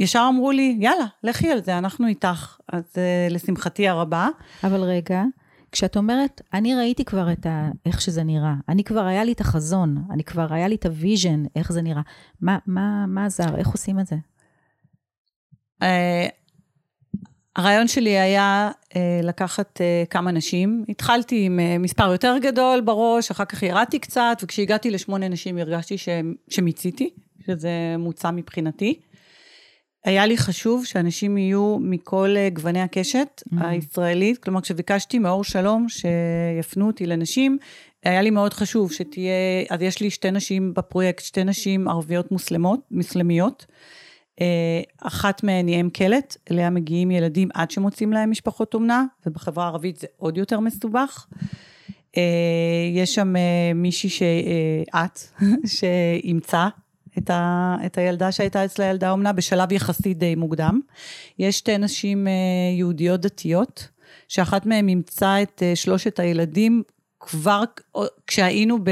ישר 0.00 0.26
אמרו 0.28 0.50
לי, 0.50 0.76
יאללה, 0.80 1.06
לכי 1.22 1.50
על 1.50 1.62
זה, 1.62 1.78
אנחנו 1.78 2.06
איתך. 2.06 2.56
אז 2.72 2.82
אה, 2.96 3.28
לשמחתי 3.30 3.88
הרבה. 3.88 4.28
אבל 4.64 4.80
רגע, 4.80 5.22
כשאת 5.72 5.96
אומרת, 5.96 6.40
אני 6.54 6.74
ראיתי 6.74 7.04
כבר 7.04 7.32
את 7.32 7.46
ה... 7.46 7.70
איך 7.86 8.00
שזה 8.00 8.22
נראה, 8.22 8.54
אני 8.68 8.84
כבר 8.84 9.04
היה 9.04 9.24
לי 9.24 9.32
את 9.32 9.40
החזון, 9.40 10.04
אני 10.10 10.24
כבר 10.24 10.52
היה 10.52 10.68
לי 10.68 10.74
את 10.74 10.86
ה 10.86 10.93
vision, 10.93 11.42
איך 11.56 11.72
זה 11.72 11.82
נראה. 11.82 12.02
מה, 12.40 12.58
מה, 12.66 13.06
מה 13.08 13.26
עזר? 13.26 13.56
איך 13.56 13.68
עושים 13.68 14.00
את 14.00 14.06
זה? 14.06 14.16
אה, 15.82 16.28
הרעיון 17.56 17.88
שלי 17.88 18.18
היה 18.18 18.70
אה, 18.96 19.20
לקחת 19.22 19.80
אה, 19.80 20.04
כמה 20.10 20.30
נשים. 20.30 20.84
התחלתי 20.88 21.46
עם 21.46 21.60
מספר 21.82 22.12
יותר 22.12 22.36
גדול 22.42 22.80
בראש, 22.80 23.30
אחר 23.30 23.44
כך 23.44 23.62
ירדתי 23.62 23.98
קצת, 23.98 24.40
וכשהגעתי 24.42 24.90
לשמונה 24.90 25.28
נשים 25.28 25.58
הרגשתי 25.58 25.96
שמיציתי, 26.48 27.10
שזה 27.46 27.70
מוצע 27.98 28.30
מבחינתי. 28.30 29.00
היה 30.04 30.26
לי 30.26 30.38
חשוב 30.38 30.84
שאנשים 30.84 31.38
יהיו 31.38 31.76
מכל 31.80 32.34
אה, 32.36 32.48
גווני 32.50 32.80
הקשת 32.80 33.42
mm-hmm. 33.42 33.64
הישראלית, 33.64 34.38
כלומר 34.38 34.60
כשביקשתי 34.60 35.18
מאור 35.18 35.44
שלום 35.44 35.86
שיפנו 35.88 36.86
אותי 36.86 37.06
לנשים, 37.06 37.58
היה 38.04 38.22
לי 38.22 38.30
מאוד 38.30 38.54
חשוב 38.54 38.92
שתהיה, 38.92 39.32
אז 39.70 39.82
יש 39.82 40.00
לי 40.00 40.10
שתי 40.10 40.30
נשים 40.30 40.74
בפרויקט, 40.74 41.24
שתי 41.24 41.44
נשים 41.44 41.88
ערביות 41.88 42.32
מוסלמות, 42.32 42.80
מוסלמיות. 42.90 43.66
אה, 44.40 44.80
אחת 44.98 45.42
מהן 45.44 45.66
היא 45.66 45.80
אם 45.80 45.90
קלט, 45.92 46.36
אליה 46.50 46.70
מגיעים 46.70 47.10
ילדים 47.10 47.48
עד 47.54 47.70
שמוצאים 47.70 48.12
להם 48.12 48.30
משפחות 48.30 48.74
אומנה, 48.74 49.04
ובחברה 49.26 49.64
הערבית 49.64 49.96
זה 49.96 50.06
עוד 50.16 50.36
יותר 50.36 50.60
מסובך. 50.60 51.26
אה, 52.16 52.22
יש 52.94 53.14
שם 53.14 53.34
מישהי 53.74 54.08
שאת, 54.10 55.20
שאימצה 55.76 56.68
את, 57.24 57.30
ה, 57.30 57.76
את 57.86 57.98
הילדה 57.98 58.32
שהייתה 58.32 58.64
אצלה 58.64 58.84
ילדה 58.84 59.10
אומנה 59.10 59.32
בשלב 59.32 59.72
יחסית 59.72 60.18
די 60.18 60.34
מוקדם. 60.34 60.80
יש 61.38 61.58
שתי 61.58 61.78
נשים 61.78 62.26
יהודיות 62.78 63.20
דתיות, 63.20 63.88
שאחת 64.28 64.66
מהן 64.66 64.88
אימצה 64.88 65.42
את 65.42 65.62
שלושת 65.74 66.18
הילדים 66.18 66.82
כבר 67.20 67.62
כשהיינו 68.26 68.78
ב, 68.84 68.90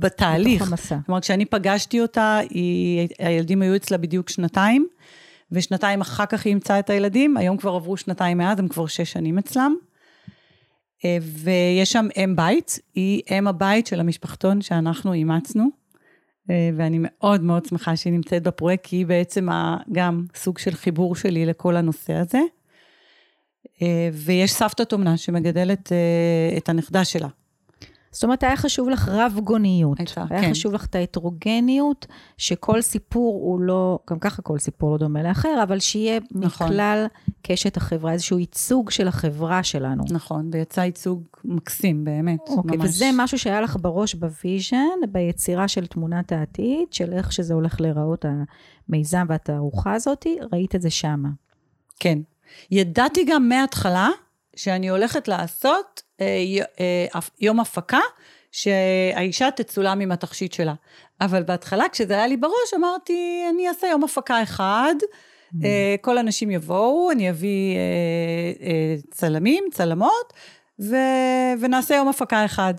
בתהליך. 0.00 0.62
בתוך 0.62 0.72
המסע. 0.72 0.96
כלומר, 1.06 1.20
כשאני 1.20 1.44
פגשתי 1.44 2.00
אותה, 2.00 2.38
היא, 2.50 3.08
הילדים 3.18 3.62
היו 3.62 3.76
אצלה 3.76 3.98
בדיוק 3.98 4.28
שנתיים, 4.28 4.86
ושנתיים 5.52 6.00
אחר 6.00 6.26
כך 6.26 6.44
היא 6.44 6.50
אימצה 6.50 6.78
את 6.78 6.90
הילדים, 6.90 7.36
היום 7.36 7.56
כבר 7.56 7.74
עברו 7.74 7.96
שנתיים 7.96 8.38
מאז, 8.38 8.58
הם 8.58 8.68
כבר 8.68 8.86
שש 8.86 9.12
שנים 9.12 9.38
אצלם. 9.38 9.74
אה, 11.04 11.18
ויש 11.22 11.92
שם 11.92 12.08
אם 12.16 12.36
בית, 12.36 12.78
היא 12.94 13.22
אם 13.30 13.46
הבית 13.46 13.86
של 13.86 14.00
המשפחתון 14.00 14.62
שאנחנו 14.62 15.12
אימצנו, 15.12 15.62
אה, 15.64 15.68
ואני 16.76 16.98
מאוד 17.00 17.42
מאוד 17.42 17.64
שמחה 17.64 17.96
שהיא 17.96 18.12
נמצאת 18.12 18.42
בפרויקט, 18.42 18.84
כי 18.84 18.96
היא 18.96 19.06
בעצם 19.06 19.48
גם 19.92 20.26
סוג 20.34 20.58
של 20.58 20.74
חיבור 20.74 21.16
שלי 21.16 21.46
לכל 21.46 21.76
הנושא 21.76 22.12
הזה. 22.12 22.40
אה, 23.82 24.08
ויש 24.12 24.52
סבתא 24.52 24.84
אומנה 24.92 25.16
שמגדלת 25.16 25.92
את 26.56 26.68
הנכדה 26.68 27.04
שלה. 27.04 27.28
זאת 28.12 28.24
אומרת, 28.24 28.42
היה 28.42 28.56
חשוב 28.56 28.88
לך 28.88 29.08
רב 29.08 29.38
גוניות. 29.44 29.98
הייתה, 29.98 30.24
היה 30.30 30.40
כן. 30.40 30.50
חשוב 30.50 30.72
לך 30.72 30.86
את 30.86 30.94
ההטרוגניות, 30.94 32.06
שכל 32.38 32.82
סיפור 32.82 33.34
הוא 33.34 33.60
לא, 33.60 33.98
גם 34.10 34.18
ככה 34.18 34.42
כל 34.42 34.58
סיפור 34.58 34.90
לא 34.92 34.98
דומה 34.98 35.22
לאחר, 35.22 35.62
אבל 35.62 35.78
שיהיה 35.78 36.20
נכון. 36.30 36.66
מכלל 36.66 37.06
קשת 37.42 37.76
החברה, 37.76 38.12
איזשהו 38.12 38.38
ייצוג 38.38 38.90
של 38.90 39.08
החברה 39.08 39.62
שלנו. 39.62 40.04
נכון, 40.10 40.50
ויצא 40.52 40.80
ייצוג 40.80 41.22
מקסים, 41.44 42.04
באמת, 42.04 42.40
אוקיי, 42.48 42.76
ממש. 42.76 42.88
וזה 42.88 43.10
משהו 43.14 43.38
שהיה 43.38 43.60
לך 43.60 43.76
בראש 43.80 44.14
ב 44.14 44.26
vision, 44.26 45.12
ביצירה 45.12 45.68
של 45.68 45.86
תמונת 45.86 46.32
העתיד, 46.32 46.92
של 46.92 47.12
איך 47.12 47.32
שזה 47.32 47.54
הולך 47.54 47.80
להיראות, 47.80 48.24
המיזם 48.88 49.26
והתערוכה 49.28 49.92
הזאת, 49.92 50.26
ראית 50.52 50.74
את 50.74 50.82
זה 50.82 50.90
שמה. 50.90 51.28
כן. 52.00 52.18
ידעתי 52.70 53.24
גם 53.24 53.48
מההתחלה 53.48 54.08
שאני 54.56 54.88
הולכת 54.88 55.28
לעשות 55.28 56.02
יום 57.40 57.60
הפקה 57.60 58.00
שהאישה 58.52 59.50
תצולם 59.50 60.00
עם 60.00 60.12
התכשיט 60.12 60.52
שלה. 60.52 60.74
אבל 61.20 61.42
בהתחלה, 61.42 61.84
כשזה 61.92 62.14
היה 62.14 62.26
לי 62.26 62.36
בראש, 62.36 62.74
אמרתי, 62.76 63.44
אני 63.54 63.68
אעשה 63.68 63.86
יום 63.86 64.04
הפקה 64.04 64.42
אחד, 64.42 64.94
mm. 65.54 65.56
כל 66.00 66.18
הנשים 66.18 66.50
יבואו, 66.50 67.10
אני 67.10 67.30
אביא 67.30 67.76
צלמים, 69.10 69.64
צלמות, 69.72 70.32
ו... 70.80 70.96
ונעשה 71.60 71.94
יום 71.94 72.08
הפקה 72.08 72.44
אחד. 72.44 72.74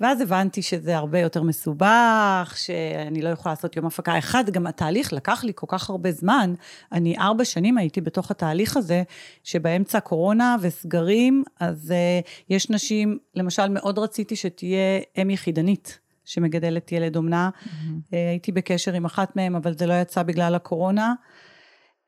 ואז 0.00 0.20
הבנתי 0.20 0.62
שזה 0.62 0.96
הרבה 0.96 1.20
יותר 1.20 1.42
מסובך, 1.42 2.54
שאני 2.56 3.22
לא 3.22 3.28
יכולה 3.28 3.52
לעשות 3.52 3.76
יום 3.76 3.86
הפקה 3.86 4.18
אחד, 4.18 4.50
גם 4.50 4.66
התהליך 4.66 5.12
לקח 5.12 5.44
לי 5.44 5.52
כל 5.54 5.66
כך 5.68 5.90
הרבה 5.90 6.12
זמן. 6.12 6.54
אני 6.92 7.18
ארבע 7.18 7.44
שנים 7.44 7.78
הייתי 7.78 8.00
בתוך 8.00 8.30
התהליך 8.30 8.76
הזה, 8.76 9.02
שבאמצע 9.44 10.00
קורונה 10.00 10.56
וסגרים, 10.60 11.44
אז 11.60 11.92
uh, 11.92 12.28
יש 12.50 12.70
נשים, 12.70 13.18
למשל, 13.34 13.68
מאוד 13.68 13.98
רציתי 13.98 14.36
שתהיה 14.36 15.00
אם 15.22 15.30
יחידנית. 15.30 15.98
שמגדלת 16.28 16.92
ילד 16.92 17.16
אומנה. 17.16 17.50
Mm-hmm. 17.54 17.68
Uh, 17.68 18.16
הייתי 18.30 18.52
בקשר 18.52 18.92
עם 18.92 19.04
אחת 19.04 19.36
מהן, 19.36 19.54
אבל 19.54 19.78
זה 19.78 19.86
לא 19.86 19.94
יצא 19.94 20.22
בגלל 20.22 20.54
הקורונה. 20.54 21.14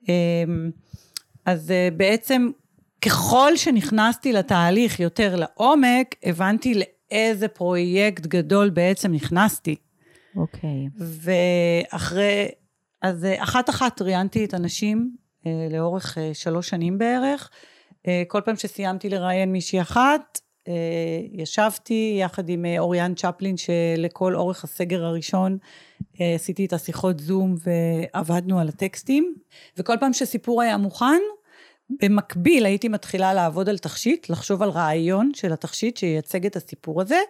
Uh, 0.03 0.07
אז 1.45 1.71
uh, 1.71 1.95
בעצם 1.95 2.51
ככל 3.01 3.57
שנכנסתי 3.57 4.33
לתהליך 4.33 5.01
יותר 5.01 5.37
לעומק, 5.37 6.15
הבנתי 6.23 6.83
לאיזה 7.13 7.49
פרויקט 7.49 8.27
גדול 8.27 8.71
בעצם 8.71 9.13
נכנסתי. 9.13 9.77
אוקיי. 10.37 10.87
Okay. 10.87 11.03
ואחרי, 11.03 12.49
אז 13.03 13.25
אה, 13.25 13.43
אחת-אחת 13.43 14.03
ראיינתי 14.03 14.45
את 14.45 14.55
הנשים 14.55 15.17
אה, 15.47 15.69
לאורך 15.71 16.19
אה, 16.19 16.35
שלוש 16.35 16.69
שנים 16.69 16.99
בערך. 16.99 17.51
אה, 18.07 18.23
כל 18.29 18.41
פעם 18.41 18.57
שסיימתי 18.57 19.09
לראיין 19.09 19.53
מישהי 19.53 19.81
אחת, 19.81 20.41
אה, 20.69 21.21
ישבתי 21.33 22.17
יחד 22.21 22.49
עם 22.49 22.65
אה, 22.65 22.79
אוריאן 22.79 23.15
צ'פלין, 23.15 23.57
שלכל 23.57 24.35
אורך 24.35 24.65
הסגר 24.65 25.05
הראשון 25.05 25.59
אה, 26.21 26.35
עשיתי 26.35 26.65
את 26.65 26.73
השיחות 26.73 27.21
זום 27.21 27.55
ועבדנו 27.63 28.61
על 28.61 28.69
הטקסטים. 28.69 29.35
וכל 29.77 29.95
פעם 30.01 30.13
שסיפור 30.13 30.63
היה 30.63 30.77
מוכן, 30.77 31.21
במקביל 32.03 32.67
הייתי 32.67 32.89
מתחילה 32.89 33.35
לעבוד 33.35 33.69
על 33.69 33.79
תכשיט, 33.79 34.31
לחשוב 34.31 34.63
על 34.63 34.71
רעיון 34.71 35.31
של 35.35 35.53
התכשיט 35.53 35.97
שייצג 35.97 36.47
את 36.47 36.57
הסיפור 36.57 37.01
הזה, 37.01 37.21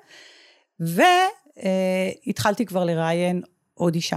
והתחלתי 0.81 2.67
כבר 2.67 2.85
לראיין 2.85 3.43
עוד 3.75 3.95
אישה. 3.95 4.17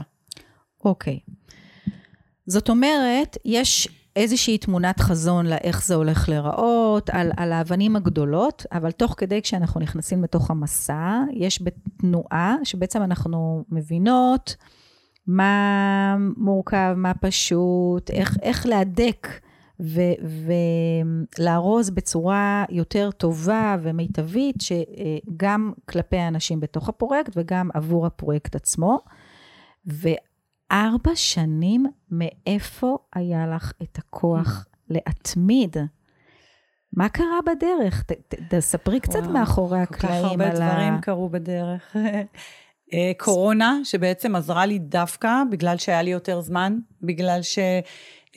אוקיי. 0.86 1.20
זאת 2.48 2.70
אומרת, 2.70 3.38
יש 3.46 3.88
איזושהי 4.16 4.58
תמונת 4.58 5.00
חזון 5.00 5.46
לאיך 5.46 5.86
זה 5.86 5.96
הולך 5.96 6.30
להיראות, 6.30 7.10
על, 7.10 7.32
על 7.38 7.54
האבנים 7.54 7.96
הגדולות, 7.96 8.66
אבל 8.72 8.92
תוך 8.92 9.16
כדי 9.18 9.42
כשאנחנו 9.42 9.80
נכנסים 9.80 10.24
לתוך 10.24 10.52
המסע, 10.52 11.20
יש 11.34 11.62
בתנועה 11.62 12.56
שבעצם 12.64 13.04
אנחנו 13.04 13.64
מבינות 13.70 14.56
מה 15.28 16.16
מורכב, 16.38 16.94
מה 16.98 17.14
פשוט, 17.14 18.10
איך, 18.10 18.38
איך 18.42 18.66
להדק 18.66 19.28
ולארוז 21.38 21.90
בצורה 21.90 22.66
יותר 22.70 23.12
טובה 23.12 23.78
ומיטבית, 23.82 24.56
שגם 24.62 25.72
כלפי 25.90 26.18
האנשים 26.18 26.60
בתוך 26.60 26.90
הפרויקט 26.90 27.34
וגם 27.36 27.70
עבור 27.74 28.06
הפרויקט 28.06 28.56
עצמו. 28.56 29.00
וארבע 29.86 31.16
שנים, 31.16 31.86
מאיפה 32.12 32.98
היה 33.16 33.48
לך 33.48 33.74
את 33.84 33.98
הכוח 33.98 34.66
להתמיד? 34.90 35.78
מה 36.94 37.10
קרה 37.10 37.40
בדרך? 37.46 38.04
תספרי 38.50 39.00
קצת 39.00 39.20
וואו, 39.20 39.34
מאחורי 39.34 39.80
הקלעים 39.80 40.42
על 40.42 40.48
ה... 40.48 40.52
כל 40.52 40.58
כך 40.58 40.62
הרבה 40.62 40.72
דברים 40.72 41.02
קרו 41.02 41.30
בדרך. 41.30 41.96
אה, 42.94 43.12
קורונה, 43.18 43.80
שבעצם 43.84 44.36
עזרה 44.36 44.66
לי 44.66 44.80
דווקא 44.80 45.44
בגלל 45.52 45.78
שהיה 45.78 46.02
לי 46.02 46.10
יותר 46.10 46.42
זמן, 46.42 46.78
בגלל 47.02 47.42
ש... 47.42 47.60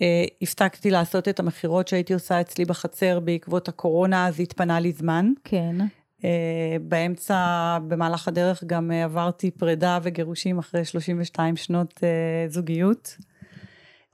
אה, 0.03 0.25
הפסקתי 0.43 0.91
לעשות 0.91 1.29
את 1.29 1.41
המכירות 1.41 1.89
שהייתי 1.89 2.15
עושה 2.15 2.41
אצלי 2.41 2.65
בחצר 2.65 3.21
בעקבות 3.21 3.69
הקורונה, 3.69 4.27
אז 4.27 4.41
התפנה 4.41 4.81
לי 4.81 4.93
זמן. 4.93 5.33
כן. 5.45 5.77
אה, 6.25 6.77
באמצע, 6.81 7.79
במהלך 7.89 8.29
הדרך 8.29 8.65
גם 8.65 8.91
אה, 8.93 9.05
עברתי 9.05 9.51
פרידה 9.51 9.99
וגירושים 10.03 10.59
אחרי 10.59 10.85
32 10.85 11.57
שנות 11.57 12.01
זוגיות. 12.49 13.17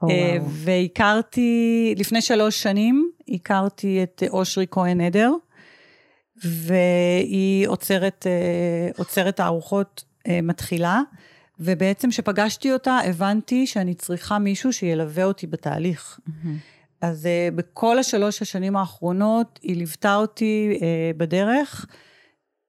Oh, 0.04 0.06
wow. 0.06 0.10
והכרתי, 0.46 1.94
לפני 1.98 2.22
שלוש 2.22 2.62
שנים, 2.62 3.10
הכרתי 3.28 4.02
את 4.02 4.22
אושרי 4.28 4.66
כהן 4.70 5.00
עדר, 5.00 5.32
והיא 6.44 7.68
עוצרת, 7.68 8.26
עוצרת 8.96 9.36
תערוכות 9.36 10.04
מתחילה. 10.42 11.00
ובעצם 11.60 12.10
כשפגשתי 12.10 12.72
אותה, 12.72 12.98
הבנתי 13.04 13.66
שאני 13.66 13.94
צריכה 13.94 14.38
מישהו 14.38 14.72
שילווה 14.72 15.24
אותי 15.24 15.46
בתהליך. 15.46 16.20
Mm-hmm. 16.28 16.48
אז 17.00 17.26
uh, 17.26 17.54
בכל 17.54 17.98
השלוש 17.98 18.42
השנים 18.42 18.76
האחרונות, 18.76 19.60
היא 19.62 19.76
ליוותה 19.76 20.16
אותי 20.16 20.78
uh, 20.78 20.82
בדרך, 21.16 21.86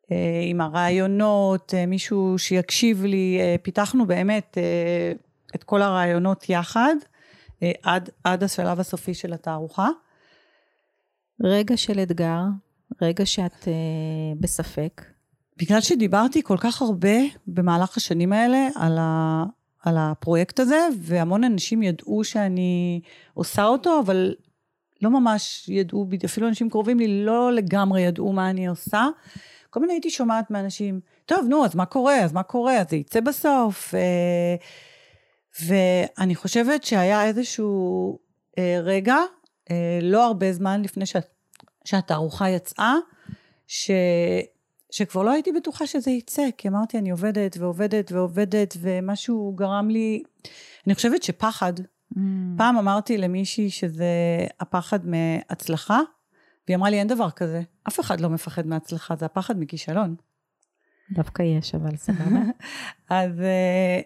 uh, 0.03 0.07
עם 0.49 0.61
הרעיונות, 0.61 1.73
uh, 1.73 1.87
מישהו 1.87 2.35
שיקשיב 2.37 3.03
לי, 3.03 3.39
uh, 3.39 3.61
פיתחנו 3.61 4.05
באמת 4.05 4.57
uh, 4.57 5.55
את 5.55 5.63
כל 5.63 5.81
הרעיונות 5.81 6.49
יחד, 6.49 6.95
uh, 7.01 7.63
עד, 7.83 8.09
עד 8.23 8.43
השלב 8.43 8.79
הסופי 8.79 9.13
של 9.13 9.33
התערוכה. 9.33 9.89
רגע 11.43 11.77
של 11.77 11.99
אתגר, 11.99 12.41
רגע 13.01 13.25
שאת 13.25 13.63
uh, 13.63 13.67
בספק, 14.39 15.01
בגלל 15.57 15.81
שדיברתי 15.81 16.43
כל 16.43 16.57
כך 16.59 16.81
הרבה 16.81 17.17
במהלך 17.47 17.97
השנים 17.97 18.33
האלה 18.33 18.67
על, 18.75 18.97
ה, 18.99 19.43
על 19.83 19.95
הפרויקט 19.99 20.59
הזה, 20.59 20.87
והמון 21.01 21.43
אנשים 21.43 21.83
ידעו 21.83 22.23
שאני 22.23 23.01
עושה 23.33 23.65
אותו, 23.65 23.99
אבל 23.99 24.35
לא 25.01 25.09
ממש 25.09 25.69
ידעו, 25.69 26.07
אפילו 26.25 26.47
אנשים 26.47 26.69
קרובים 26.69 26.99
לי 26.99 27.25
לא 27.25 27.53
לגמרי 27.53 28.01
ידעו 28.01 28.33
מה 28.33 28.49
אני 28.49 28.67
עושה. 28.67 29.07
כל 29.69 29.79
מיני 29.79 29.93
הייתי 29.93 30.09
שומעת 30.09 30.51
מאנשים, 30.51 30.99
טוב, 31.25 31.45
נו, 31.49 31.65
אז 31.65 31.75
מה 31.75 31.85
קורה? 31.85 32.15
אז 32.15 32.33
מה 32.33 32.43
קורה? 32.43 32.77
אז 32.77 32.89
זה 32.89 32.95
יצא 32.95 33.19
בסוף. 33.19 33.95
אה, 33.95 34.55
ואני 35.61 36.35
חושבת 36.35 36.83
שהיה 36.83 37.25
איזשהו 37.25 38.19
אה, 38.57 38.79
רגע, 38.83 39.17
אה, 39.71 39.99
לא 40.01 40.25
הרבה 40.25 40.53
זמן 40.53 40.81
לפני 40.81 41.05
שהתערוכה 41.85 42.49
יצאה, 42.49 42.95
ש... 43.67 43.91
שכבר 44.91 45.23
לא 45.23 45.31
הייתי 45.31 45.51
בטוחה 45.51 45.87
שזה 45.87 46.11
יצא, 46.11 46.47
כי 46.57 46.67
אמרתי, 46.67 46.97
אני 46.97 47.09
עובדת 47.09 47.57
ועובדת 47.59 48.11
ועובדת, 48.11 48.77
ומשהו 48.81 49.53
גרם 49.55 49.89
לי, 49.89 50.23
אני 50.87 50.95
חושבת 50.95 51.23
שפחד. 51.23 51.73
Mm. 51.79 52.17
פעם 52.57 52.77
אמרתי 52.77 53.17
למישהי 53.17 53.69
שזה 53.69 54.05
הפחד 54.59 54.99
מהצלחה, 55.07 55.99
והיא 56.67 56.77
אמרה 56.77 56.89
לי, 56.89 56.99
אין 56.99 57.07
דבר 57.07 57.31
כזה, 57.31 57.61
אף 57.87 57.99
אחד 57.99 58.21
לא 58.21 58.29
מפחד 58.29 58.67
מהצלחה, 58.67 59.15
זה 59.15 59.25
הפחד 59.25 59.59
מכישלון. 59.59 60.15
דווקא 61.11 61.43
יש, 61.43 61.75
אבל 61.75 61.95
סבבה. 61.95 62.39
אז, 63.09 63.41
אה, 63.41 64.01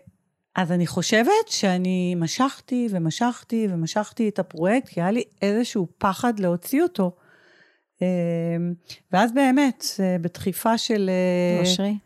אז 0.56 0.72
אני 0.72 0.88
חושבת 0.88 1.48
שאני 1.48 2.16
משכתי 2.16 2.88
ומשכתי 2.92 3.68
ומשכתי 3.70 4.30
את 4.30 4.40
הפרויקט, 4.40 4.88
כי 4.88 5.02
היה 5.02 5.12
לי 5.12 5.24
איזשהו 5.42 5.88
פחד 5.98 6.40
להוציא 6.40 6.84
אותו. 6.84 7.16
אמ, 8.02 8.74
ואז 9.12 9.32
באמת, 9.32 9.86
אה, 10.00 10.18
בדחיפה 10.22 10.78
של... 10.78 11.10
אה, 11.10 11.60
אושרי? 11.60 11.98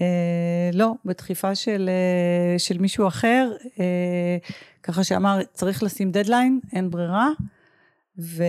אה, 0.00 0.70
לא, 0.72 0.92
בדחיפה 1.04 1.54
של, 1.54 1.90
של 2.58 2.78
מישהו 2.78 3.08
אחר, 3.08 3.52
ככה 4.82 5.04
שאמר, 5.04 5.38
צריך 5.52 5.82
לשים 5.82 6.10
דדליין, 6.10 6.60
אין 6.72 6.90
ברירה. 6.90 7.28
ו, 8.18 8.44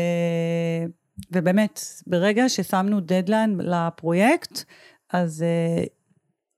ובאמת, 1.31 1.79
ברגע 2.07 2.49
ששמנו 2.49 2.99
דדליין 2.99 3.59
לפרויקט, 3.63 4.63
אז, 5.13 5.45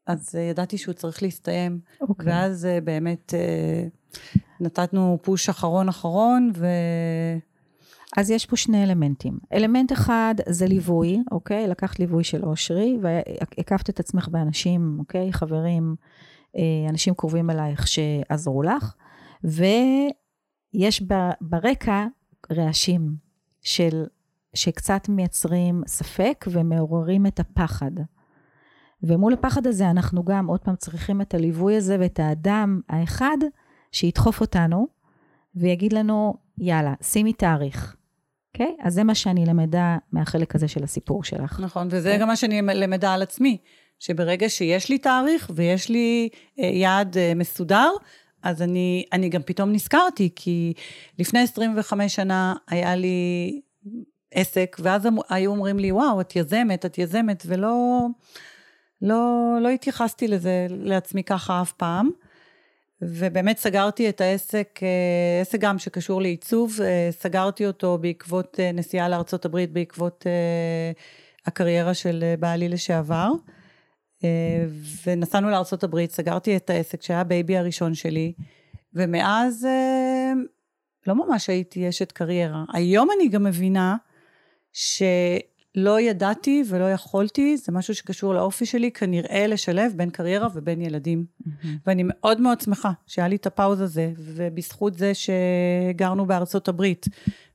אז 0.08 0.36
ידעתי 0.36 0.78
שהוא 0.78 0.94
צריך 0.94 1.24
להסתיים. 1.24 1.80
Okay. 1.86 2.06
אוקיי. 2.10 2.26
ואז 2.28 2.68
באמת 2.84 3.34
נתנו 4.60 5.20
פוש 5.22 5.50
אחרון 5.50 5.90
אחרון, 5.90 6.52
ו... 6.56 6.66
אז 8.18 8.32
יש 8.32 8.46
פה 8.46 8.56
שני 8.56 8.84
אלמנטים. 8.84 9.38
אלמנט 9.54 9.92
אחד 9.92 10.36
זה 10.50 10.68
ליווי, 10.68 11.20
אוקיי? 11.32 11.68
לקחת 11.68 12.00
ליווי 12.00 12.24
של 12.24 12.46
אושרי, 12.46 12.98
והקפת 13.02 13.90
את 13.90 14.00
עצמך 14.00 14.28
באנשים, 14.28 14.98
אוקיי? 15.00 15.34
חברים, 15.34 15.96
אה, 16.58 16.90
אנשים 16.90 17.14
קרובים 17.14 17.50
אלייך 17.50 17.88
שעזרו 17.88 18.64
לך, 18.64 18.94
ויש 19.44 21.04
ברקע 21.42 22.06
רעשים 22.52 23.16
של, 23.62 24.06
שקצת 24.54 25.10
מייצרים 25.10 25.82
ספק 25.88 26.46
ומעוררים 26.52 27.26
את 27.26 27.40
הפחד. 27.40 27.92
ומול 29.04 29.34
הפחד 29.34 29.68
הזה 29.68 29.90
אנחנו 29.90 30.24
גם 30.24 30.48
עוד 30.48 30.60
פעם 30.60 30.76
צריכים 30.76 31.22
את 31.22 31.34
הליווי 31.34 31.78
הזה 31.78 31.98
ואת 32.00 32.20
האדם 32.20 32.82
האחד 32.90 33.38
שידחוף 33.92 34.42
אותנו 34.42 34.88
ויגיד 35.56 35.94
לנו, 35.94 36.34
יאללה, 36.58 36.94
שימי 37.02 37.34
תאריך. 37.34 37.96
אוקיי? 38.54 38.76
Okay? 38.80 38.88
אז 38.88 38.94
זה 38.94 39.04
מה 39.04 39.16
שאני 39.16 39.46
למדה 39.46 39.98
מהחלק 40.12 40.56
הזה 40.56 40.68
של 40.68 40.84
הסיפור 40.84 41.24
שלך. 41.24 41.60
נכון, 41.60 41.88
וזה 41.88 41.98
okay. 41.98 42.12
אוקיי? 42.12 42.22
גם 42.22 42.28
מה 42.28 42.36
שאני 42.36 42.62
למדה 42.62 43.14
על 43.14 43.22
עצמי, 43.22 43.58
שברגע 44.00 44.50
שיש 44.50 44.90
לי 44.90 44.98
תאריך 44.98 45.52
ויש 45.56 45.90
לי 45.90 46.30
אה, 46.60 46.66
יעד 46.66 47.18
אה, 47.18 47.34
מסודר, 47.36 47.92
אז 48.44 48.62
אני, 48.62 49.06
אני 49.14 49.30
גם 49.30 49.42
פתאום 49.46 49.72
נזכרתי, 49.72 50.30
כי 50.36 50.74
לפני 51.20 51.40
25 51.40 52.16
שנה 52.16 52.54
היה 52.68 52.96
לי 52.96 53.62
עסק, 54.32 54.78
ואז 54.80 55.08
היו 55.30 55.52
אומרים 55.52 55.80
לי, 55.80 55.92
וואו, 55.92 56.22
את 56.22 56.36
יזמת, 56.36 56.86
את 56.86 56.98
יזמת, 56.98 57.44
ולא 57.46 58.06
לא, 59.02 59.58
לא 59.62 59.70
התייחסתי 59.70 60.28
לזה, 60.28 60.68
לעצמי 60.70 61.24
ככה 61.24 61.62
אף 61.62 61.72
פעם. 61.72 62.10
ובאמת 63.02 63.58
סגרתי 63.58 64.10
את 64.10 64.22
העסק, 64.22 64.80
אה, 64.84 65.42
עסק 65.42 65.60
גם 65.60 65.80
שקשור 65.80 66.22
לעיצוב, 66.22 66.74
אה, 66.82 67.10
סגרתי 67.12 67.66
אותו 67.66 67.98
בעקבות 67.98 68.60
אה, 68.60 68.72
נסיעה 68.72 69.10
לארצות 69.10 69.46
הברית, 69.46 69.72
בעקבות 69.74 70.26
הקריירה 71.46 71.94
של 71.94 72.24
בעלי 72.40 72.70
לשעבר. 72.70 73.32
ונסענו 75.06 75.50
לארצות 75.50 75.84
הברית, 75.84 76.12
סגרתי 76.12 76.56
את 76.58 76.70
העסק 76.70 77.02
שהיה 77.02 77.22
ה 77.22 77.29
baby 77.29 77.58
הראשון 77.58 77.94
שלי, 77.94 78.34
ומאז 78.94 79.68
לא 81.08 81.16
ממש 81.16 81.50
הייתי 81.50 81.90
אשת 81.90 82.12
קריירה. 82.12 82.64
היום 82.74 83.10
אני 83.16 83.30
גם 83.30 83.44
מבינה 83.44 83.96
ש... 84.74 85.04
לא 85.76 86.02
ידעתי 86.02 86.64
ולא 86.68 86.92
יכולתי, 86.92 87.58
זה 87.58 87.72
משהו 87.72 87.96
שקשור 87.96 88.34
לאופי 88.34 88.66
שלי, 88.66 88.92
כנראה 88.92 89.48
לשלב 89.48 89.94
בין 89.96 90.10
קריירה 90.10 90.48
ובין 90.54 90.82
ילדים. 90.82 91.26
Mm-hmm. 91.26 91.68
ואני 91.88 92.04
מאוד 92.06 92.42
מאוד 92.42 92.62
שמחה 92.62 92.92
שהיה 93.08 93.28
לי 93.28 93.36
את 93.36 93.46
הפאוז 93.46 93.82
הזה, 93.82 94.12
ובזכות 94.18 94.98
זה 94.98 95.12
שגרנו 95.14 96.26
בארצות 96.26 96.68
הברית, 96.68 97.06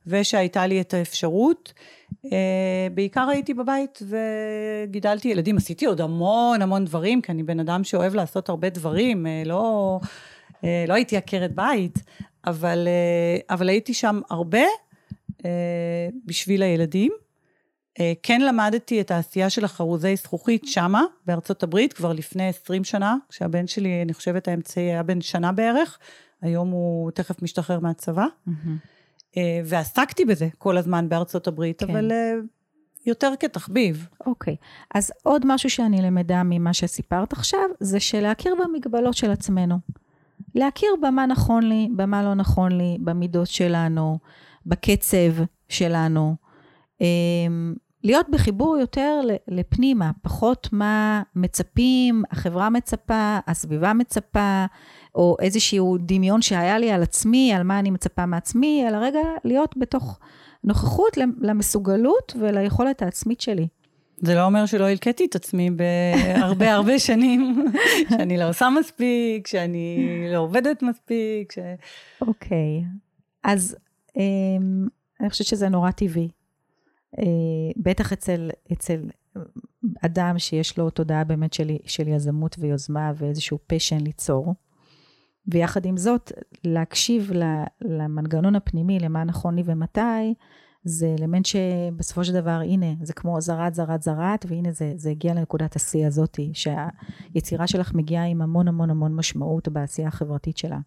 ושהייתה 0.07 0.67
לי 0.67 0.81
את 0.81 0.93
האפשרות, 0.93 1.73
אה, 2.25 2.87
בעיקר 2.93 3.29
הייתי 3.29 3.53
בבית 3.53 3.99
וגידלתי 4.87 5.27
ילדים, 5.27 5.57
עשיתי 5.57 5.85
עוד 5.85 6.01
המון 6.01 6.61
המון 6.61 6.85
דברים, 6.85 7.21
כי 7.21 7.31
אני 7.31 7.43
בן 7.43 7.59
אדם 7.59 7.83
שאוהב 7.83 8.15
לעשות 8.15 8.49
הרבה 8.49 8.69
דברים, 8.69 9.27
אה, 9.27 9.43
לא, 9.45 9.99
אה, 10.63 10.85
לא 10.87 10.93
הייתי 10.93 11.17
עקרת 11.17 11.55
בית, 11.55 11.99
אבל, 12.45 12.87
אבל 13.49 13.69
הייתי 13.69 13.93
שם 13.93 14.21
הרבה 14.29 14.63
בשביל 16.25 16.63
הילדים. 16.63 17.11
אה, 17.99 18.13
כן 18.23 18.41
למדתי 18.41 19.01
את 19.01 19.11
העשייה 19.11 19.49
של 19.49 19.65
החרוזי 19.65 20.15
זכוכית 20.15 20.61
שמה, 20.65 21.03
בארצות 21.25 21.63
הברית, 21.63 21.93
כבר 21.93 22.13
לפני 22.13 22.47
20 22.47 22.83
שנה, 22.83 23.15
כשהבן 23.29 23.67
שלי, 23.67 24.01
אני 24.01 24.13
חושבת 24.13 24.47
האמצעי 24.47 24.83
היה 24.83 25.03
בן 25.03 25.21
שנה 25.21 25.51
בערך, 25.51 25.99
היום 26.41 26.69
הוא 26.69 27.11
תכף 27.11 27.41
משתחרר 27.41 27.79
מהצבא. 27.79 28.25
Mm-hmm. 28.47 29.37
ועסקתי 29.65 30.25
בזה 30.25 30.47
כל 30.57 30.77
הזמן 30.77 31.09
בארצות 31.09 31.47
הברית, 31.47 31.83
כן. 31.83 31.89
אבל 31.89 32.11
אה, 32.11 32.33
יותר 33.05 33.31
כתחביב. 33.39 34.07
אוקיי, 34.25 34.55
okay. 34.59 34.87
אז 34.95 35.11
עוד 35.23 35.41
משהו 35.45 35.69
שאני 35.69 36.01
למדה 36.01 36.43
ממה 36.43 36.73
שסיפרת 36.73 37.33
עכשיו, 37.33 37.59
זה 37.79 37.99
שלהכיר 37.99 38.55
במגבלות 38.63 39.13
של 39.13 39.31
עצמנו. 39.31 39.75
להכיר 40.55 40.89
במה 41.01 41.25
נכון 41.25 41.63
לי, 41.63 41.89
במה 41.95 42.23
לא 42.23 42.33
נכון 42.33 42.71
לי, 42.71 42.97
במידות 42.99 43.47
שלנו, 43.47 44.19
בקצב 44.65 45.43
שלנו. 45.69 46.35
אמ, 47.01 47.75
להיות 48.05 48.29
בחיבור 48.29 48.77
יותר 48.77 49.21
לפנימה, 49.47 50.11
פחות 50.21 50.69
מה 50.71 51.23
מצפים, 51.35 52.23
החברה 52.31 52.69
מצפה, 52.69 53.37
הסביבה 53.47 53.93
מצפה, 53.93 54.65
או 55.15 55.37
איזשהו 55.41 55.97
דמיון 55.99 56.41
שהיה 56.41 56.77
לי 56.79 56.91
על 56.91 57.03
עצמי, 57.03 57.53
על 57.53 57.63
מה 57.63 57.79
אני 57.79 57.91
מצפה 57.91 58.25
מעצמי, 58.25 58.85
אלא 58.87 58.97
רגע 58.97 59.19
להיות 59.43 59.77
בתוך 59.77 60.19
נוכחות 60.63 61.17
למסוגלות 61.41 62.35
וליכולת 62.39 63.01
העצמית 63.01 63.41
שלי. 63.41 63.67
זה 64.17 64.35
לא 64.35 64.45
אומר 64.45 64.65
שלא 64.65 64.89
הלקטתי 64.89 65.25
את 65.25 65.35
עצמי 65.35 65.69
בהרבה 65.69 66.73
הרבה 66.73 66.99
שנים, 66.99 67.65
שאני 68.09 68.37
לא 68.37 68.49
עושה 68.49 68.69
מספיק, 68.79 69.47
שאני 69.47 70.07
לא 70.33 70.37
עובדת 70.37 70.83
מספיק. 70.83 71.51
ש... 71.51 71.59
אוקיי, 72.21 72.57
okay. 72.81 72.87
אז 73.43 73.75
um, 74.09 74.21
אני 75.21 75.29
חושבת 75.29 75.47
שזה 75.47 75.69
נורא 75.69 75.91
טבעי. 75.91 76.29
אה, 77.19 77.23
בטח 77.77 78.13
אצל, 78.13 78.49
אצל 78.73 78.99
אדם 80.01 80.39
שיש 80.39 80.77
לו 80.77 80.89
תודעה 80.89 81.23
באמת 81.23 81.53
של, 81.53 81.71
של 81.85 82.07
יזמות 82.07 82.55
ויוזמה 82.59 83.11
ואיזשהו 83.15 83.59
פשן 83.67 83.97
ליצור. 83.97 84.53
ויחד 85.47 85.85
עם 85.85 85.97
זאת, 85.97 86.31
להקשיב 86.63 87.31
למנגנון 87.81 88.55
הפנימי, 88.55 88.99
למה 88.99 89.23
נכון 89.23 89.55
לי 89.55 89.63
ומתי, 89.65 90.33
זה 90.83 91.15
אלמנט 91.19 91.45
שבסופו 91.45 92.23
של 92.23 92.33
דבר, 92.33 92.59
הנה, 92.63 92.93
זה 93.01 93.13
כמו 93.13 93.41
זרת, 93.41 93.75
זרת, 93.75 94.01
זרת, 94.01 94.45
והנה 94.47 94.71
זה, 94.71 94.93
זה 94.95 95.09
הגיע 95.09 95.33
לנקודת 95.33 95.75
השיא 95.75 96.07
הזאתי, 96.07 96.51
שהיצירה 96.53 97.67
שלך 97.67 97.93
מגיעה 97.93 98.25
עם 98.25 98.41
המון 98.41 98.67
המון 98.67 98.89
המון 98.89 99.15
משמעות 99.15 99.67
בעשייה 99.67 100.07
החברתית 100.07 100.57
שלה. 100.57 100.79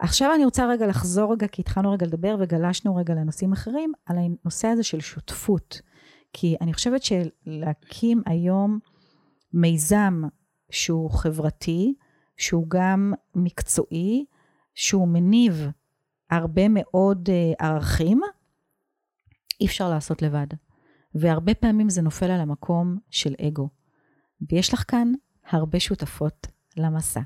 עכשיו 0.00 0.32
אני 0.34 0.44
רוצה 0.44 0.66
רגע 0.66 0.86
לחזור 0.86 1.32
רגע, 1.32 1.48
כי 1.48 1.62
התחלנו 1.62 1.92
רגע 1.92 2.06
לדבר 2.06 2.36
וגלשנו 2.40 2.96
רגע 2.96 3.14
לנושאים 3.14 3.52
אחרים, 3.52 3.92
על 4.06 4.16
הנושא 4.18 4.68
הזה 4.68 4.82
של 4.82 5.00
שותפות. 5.00 5.80
כי 6.32 6.56
אני 6.60 6.72
חושבת 6.72 7.02
שלהקים 7.02 8.22
היום 8.26 8.78
מיזם 9.52 10.22
שהוא 10.70 11.10
חברתי, 11.10 11.94
שהוא 12.36 12.66
גם 12.68 13.12
מקצועי, 13.34 14.24
שהוא 14.74 15.08
מניב 15.08 15.68
הרבה 16.30 16.62
מאוד 16.68 17.28
uh, 17.28 17.64
ערכים, 17.64 18.20
אי 19.60 19.66
אפשר 19.66 19.90
לעשות 19.90 20.22
לבד. 20.22 20.46
והרבה 21.14 21.54
פעמים 21.54 21.90
זה 21.90 22.02
נופל 22.02 22.30
על 22.30 22.40
המקום 22.40 22.98
של 23.10 23.34
אגו. 23.40 23.68
ויש 24.50 24.74
לך 24.74 24.84
כאן 24.88 25.12
הרבה 25.50 25.80
שותפות 25.80 26.46
למסע. 26.76 27.20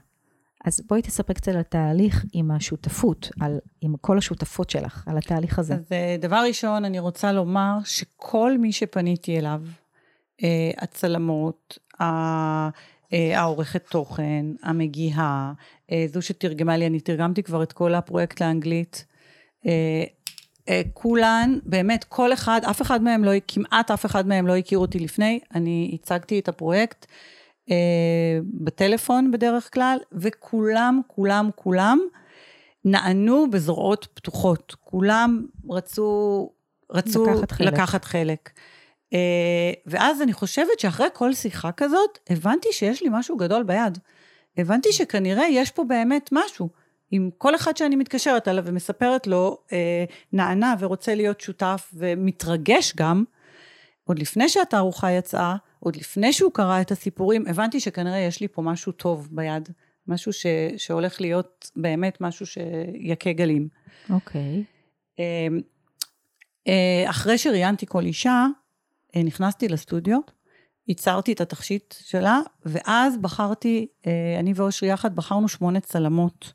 אז 0.64 0.80
בואי 0.88 1.02
תספר 1.02 1.32
קצת 1.32 1.48
על 1.48 1.58
התהליך 1.58 2.24
עם 2.32 2.50
השותפות, 2.50 3.30
על, 3.40 3.58
עם 3.80 3.94
כל 4.00 4.18
השותפות 4.18 4.70
שלך, 4.70 5.04
על 5.08 5.18
התהליך 5.18 5.58
הזה. 5.58 5.74
אז 5.74 5.92
אה, 5.92 6.16
דבר 6.20 6.44
ראשון, 6.48 6.84
אני 6.84 6.98
רוצה 6.98 7.32
לומר 7.32 7.78
שכל 7.84 8.58
מי 8.58 8.72
שפניתי 8.72 9.38
אליו, 9.38 9.62
אה, 10.42 10.70
הצלמות, 10.78 11.78
אה, 12.00 12.70
העורכת 13.12 13.84
תוכן, 13.90 14.46
המגיהה, 14.62 15.52
זו 16.06 16.22
שתרגמה 16.22 16.76
לי, 16.76 16.86
אני 16.86 17.00
תרגמתי 17.00 17.42
כבר 17.42 17.62
את 17.62 17.72
כל 17.72 17.94
הפרויקט 17.94 18.42
לאנגלית. 18.42 19.06
כולן, 20.92 21.58
באמת, 21.64 22.04
כל 22.04 22.32
אחד, 22.32 22.60
אף 22.70 22.82
אחד 22.82 23.02
מהם 23.02 23.24
לא, 23.24 23.32
כמעט 23.48 23.90
אף 23.90 24.06
אחד 24.06 24.26
מהם 24.26 24.46
לא 24.46 24.56
הכיר 24.56 24.78
אותי 24.78 24.98
לפני, 24.98 25.40
אני 25.54 25.90
הצגתי 25.94 26.38
את 26.38 26.48
הפרויקט. 26.48 27.06
אה, 27.70 28.38
בטלפון 28.44 29.30
בדרך 29.30 29.74
כלל, 29.74 29.98
וכולם, 30.12 31.00
כולם, 31.06 31.50
כולם 31.54 31.98
נענו 32.84 33.50
בזרועות 33.50 34.08
פתוחות. 34.14 34.76
כולם 34.80 35.46
רצו, 35.70 36.50
רצו 36.90 37.26
לקחת 37.26 37.52
חלק. 37.52 37.72
לקחת 37.72 38.04
חלק. 38.04 38.50
אה, 39.12 39.72
ואז 39.86 40.22
אני 40.22 40.32
חושבת 40.32 40.80
שאחרי 40.80 41.06
כל 41.12 41.34
שיחה 41.34 41.72
כזאת, 41.72 42.18
הבנתי 42.30 42.68
שיש 42.72 43.02
לי 43.02 43.08
משהו 43.12 43.36
גדול 43.36 43.62
ביד. 43.62 43.98
הבנתי 44.56 44.92
שכנראה 44.92 45.48
יש 45.48 45.70
פה 45.70 45.84
באמת 45.84 46.28
משהו. 46.32 46.68
עם 47.10 47.30
כל 47.38 47.54
אחד 47.54 47.76
שאני 47.76 47.96
מתקשרת 47.96 48.48
אליו 48.48 48.64
ומספרת 48.66 49.26
לו, 49.26 49.58
אה, 49.72 50.04
נענה 50.32 50.74
ורוצה 50.78 51.14
להיות 51.14 51.40
שותף 51.40 51.90
ומתרגש 51.94 52.94
גם, 52.96 53.24
עוד 54.04 54.18
לפני 54.18 54.48
שהתערוכה 54.48 55.10
יצאה, 55.10 55.56
עוד 55.84 55.96
לפני 55.96 56.32
שהוא 56.32 56.52
קרא 56.52 56.80
את 56.80 56.90
הסיפורים, 56.92 57.44
הבנתי 57.46 57.80
שכנראה 57.80 58.18
יש 58.18 58.40
לי 58.40 58.48
פה 58.48 58.62
משהו 58.62 58.92
טוב 58.92 59.28
ביד, 59.30 59.68
משהו 60.06 60.32
ש, 60.32 60.46
שהולך 60.76 61.20
להיות 61.20 61.70
באמת 61.76 62.20
משהו 62.20 62.46
שיכה 62.46 63.32
גלים. 63.32 63.68
אוקיי. 64.10 64.64
Okay. 64.64 65.18
אמ, 65.18 65.60
אה, 66.68 67.10
אחרי 67.10 67.38
שראיינתי 67.38 67.86
כל 67.86 68.02
אישה, 68.02 68.46
אה, 69.16 69.22
נכנסתי 69.22 69.68
לסטודיו, 69.68 70.18
ייצרתי 70.88 71.32
את 71.32 71.40
התכשיט 71.40 71.94
שלה, 72.00 72.40
ואז 72.66 73.16
בחרתי, 73.16 73.86
אה, 74.06 74.36
אני 74.38 74.52
ואושרי 74.56 74.88
יחד 74.88 75.16
בחרנו 75.16 75.48
שמונה 75.48 75.80
צלמות. 75.80 76.52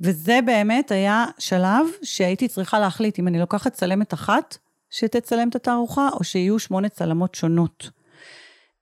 וזה 0.00 0.38
באמת 0.46 0.90
היה 0.90 1.24
שלב 1.38 1.86
שהייתי 2.02 2.48
צריכה 2.48 2.78
להחליט 2.78 3.18
אם 3.18 3.28
אני 3.28 3.38
לוקחת 3.38 3.72
צלמת 3.72 4.14
אחת 4.14 4.56
שתצלם 4.90 5.48
את 5.48 5.56
התערוכה, 5.56 6.08
או 6.12 6.24
שיהיו 6.24 6.58
שמונה 6.58 6.88
צלמות 6.88 7.34
שונות. 7.34 7.95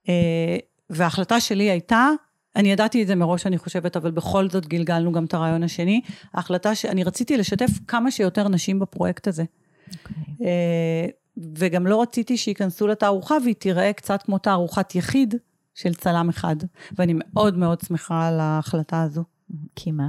אה, 0.09 0.57
וההחלטה 0.89 1.39
שלי 1.39 1.63
הייתה, 1.63 2.09
אני 2.55 2.71
ידעתי 2.71 3.01
את 3.01 3.07
זה 3.07 3.15
מראש, 3.15 3.47
אני 3.47 3.57
חושבת, 3.57 3.97
אבל 3.97 4.11
בכל 4.11 4.49
זאת 4.49 4.67
גלגלנו 4.67 5.11
גם 5.11 5.25
את 5.25 5.33
הרעיון 5.33 5.63
השני. 5.63 6.01
ההחלטה 6.33 6.75
שאני 6.75 7.03
רציתי 7.03 7.37
לשתף 7.37 7.71
כמה 7.87 8.11
שיותר 8.11 8.47
נשים 8.47 8.79
בפרויקט 8.79 9.27
הזה. 9.27 9.43
Okay. 9.43 9.93
אוקיי. 9.93 10.47
אה, 10.47 11.07
וגם 11.55 11.87
לא 11.87 12.01
רציתי 12.01 12.37
שייכנסו 12.37 12.87
לתערוכה 12.87 13.35
והיא 13.43 13.55
תיראה 13.55 13.93
קצת 13.93 14.23
כמו 14.23 14.37
תערוכת 14.37 14.95
יחיד 14.95 15.35
של 15.75 15.93
צלם 15.93 16.29
אחד. 16.29 16.55
ואני 16.97 17.13
מאוד 17.15 17.57
מאוד 17.57 17.81
שמחה 17.87 18.27
על 18.27 18.39
ההחלטה 18.39 19.01
הזו. 19.01 19.23
כי 19.75 19.91
מה? 19.91 20.07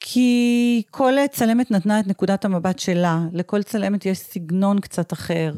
כי 0.00 0.82
כל 0.90 1.12
צלמת 1.30 1.70
נתנה 1.70 2.00
את 2.00 2.06
נקודת 2.06 2.44
המבט 2.44 2.78
שלה, 2.78 3.20
לכל 3.32 3.62
צלמת 3.62 4.06
יש 4.06 4.18
סגנון 4.18 4.80
קצת 4.80 5.12
אחר. 5.12 5.52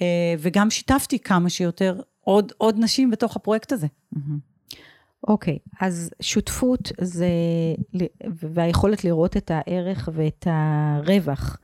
אה, 0.00 0.34
וגם 0.38 0.70
שיתפתי 0.70 1.18
כמה 1.18 1.50
שיותר 1.50 2.00
עוד, 2.20 2.52
עוד 2.58 2.76
נשים 2.78 3.10
בתוך 3.10 3.36
הפרויקט 3.36 3.72
הזה. 3.72 3.86
אוקיי, 5.28 5.58
okay, 5.64 5.76
אז 5.80 6.10
שותפות 6.20 6.92
זה, 7.00 7.28
והיכולת 8.54 9.04
לראות 9.04 9.36
את 9.36 9.50
הערך 9.54 10.08
ואת 10.12 10.46
הרווח 10.50 11.58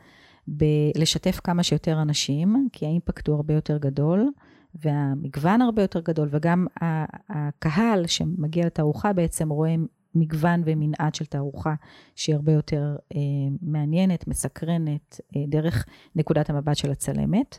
בלשתף 0.49 1.41
כמה 1.45 1.63
שיותר 1.63 2.03
אנשים, 2.03 2.69
כי 2.73 2.87
האימפקט 2.87 3.29
הוא 3.29 3.37
הרבה 3.37 3.55
יותר 3.55 3.79
גדול, 3.79 4.31
והמגוון 4.75 5.63
הרבה 5.63 5.83
יותר 5.83 6.01
גדול, 6.01 6.29
וגם 6.31 6.67
הקהל 7.29 8.07
שמגיע 8.07 8.67
לתערוכה 8.67 9.13
בעצם 9.13 9.49
רואה 9.49 9.75
מגוון 10.15 10.63
ומנעד 10.65 11.15
של 11.15 11.25
תערוכה 11.25 11.75
שהיא 12.17 12.35
הרבה 12.35 12.53
יותר 12.53 12.97
אה, 13.15 13.21
מעניינת, 13.63 14.29
מסקרנת, 14.29 15.21
אה, 15.37 15.43
דרך 15.49 15.87
נקודת 16.17 16.51
המבט 16.51 16.77
של 16.77 16.91
הצלמת. 16.91 17.59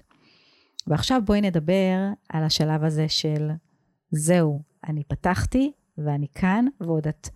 ועכשיו 0.90 1.22
בואי 1.26 1.42
נדבר 1.42 1.98
על 2.30 2.44
השלב 2.44 2.84
הזה 2.84 3.10
של 3.10 3.50
זהו, 4.12 4.62
אני 4.88 5.04
פתחתי 5.04 5.72
ואני 5.98 6.28
כאן, 6.36 6.66
ועוד 6.82 7.08
את 7.08 7.30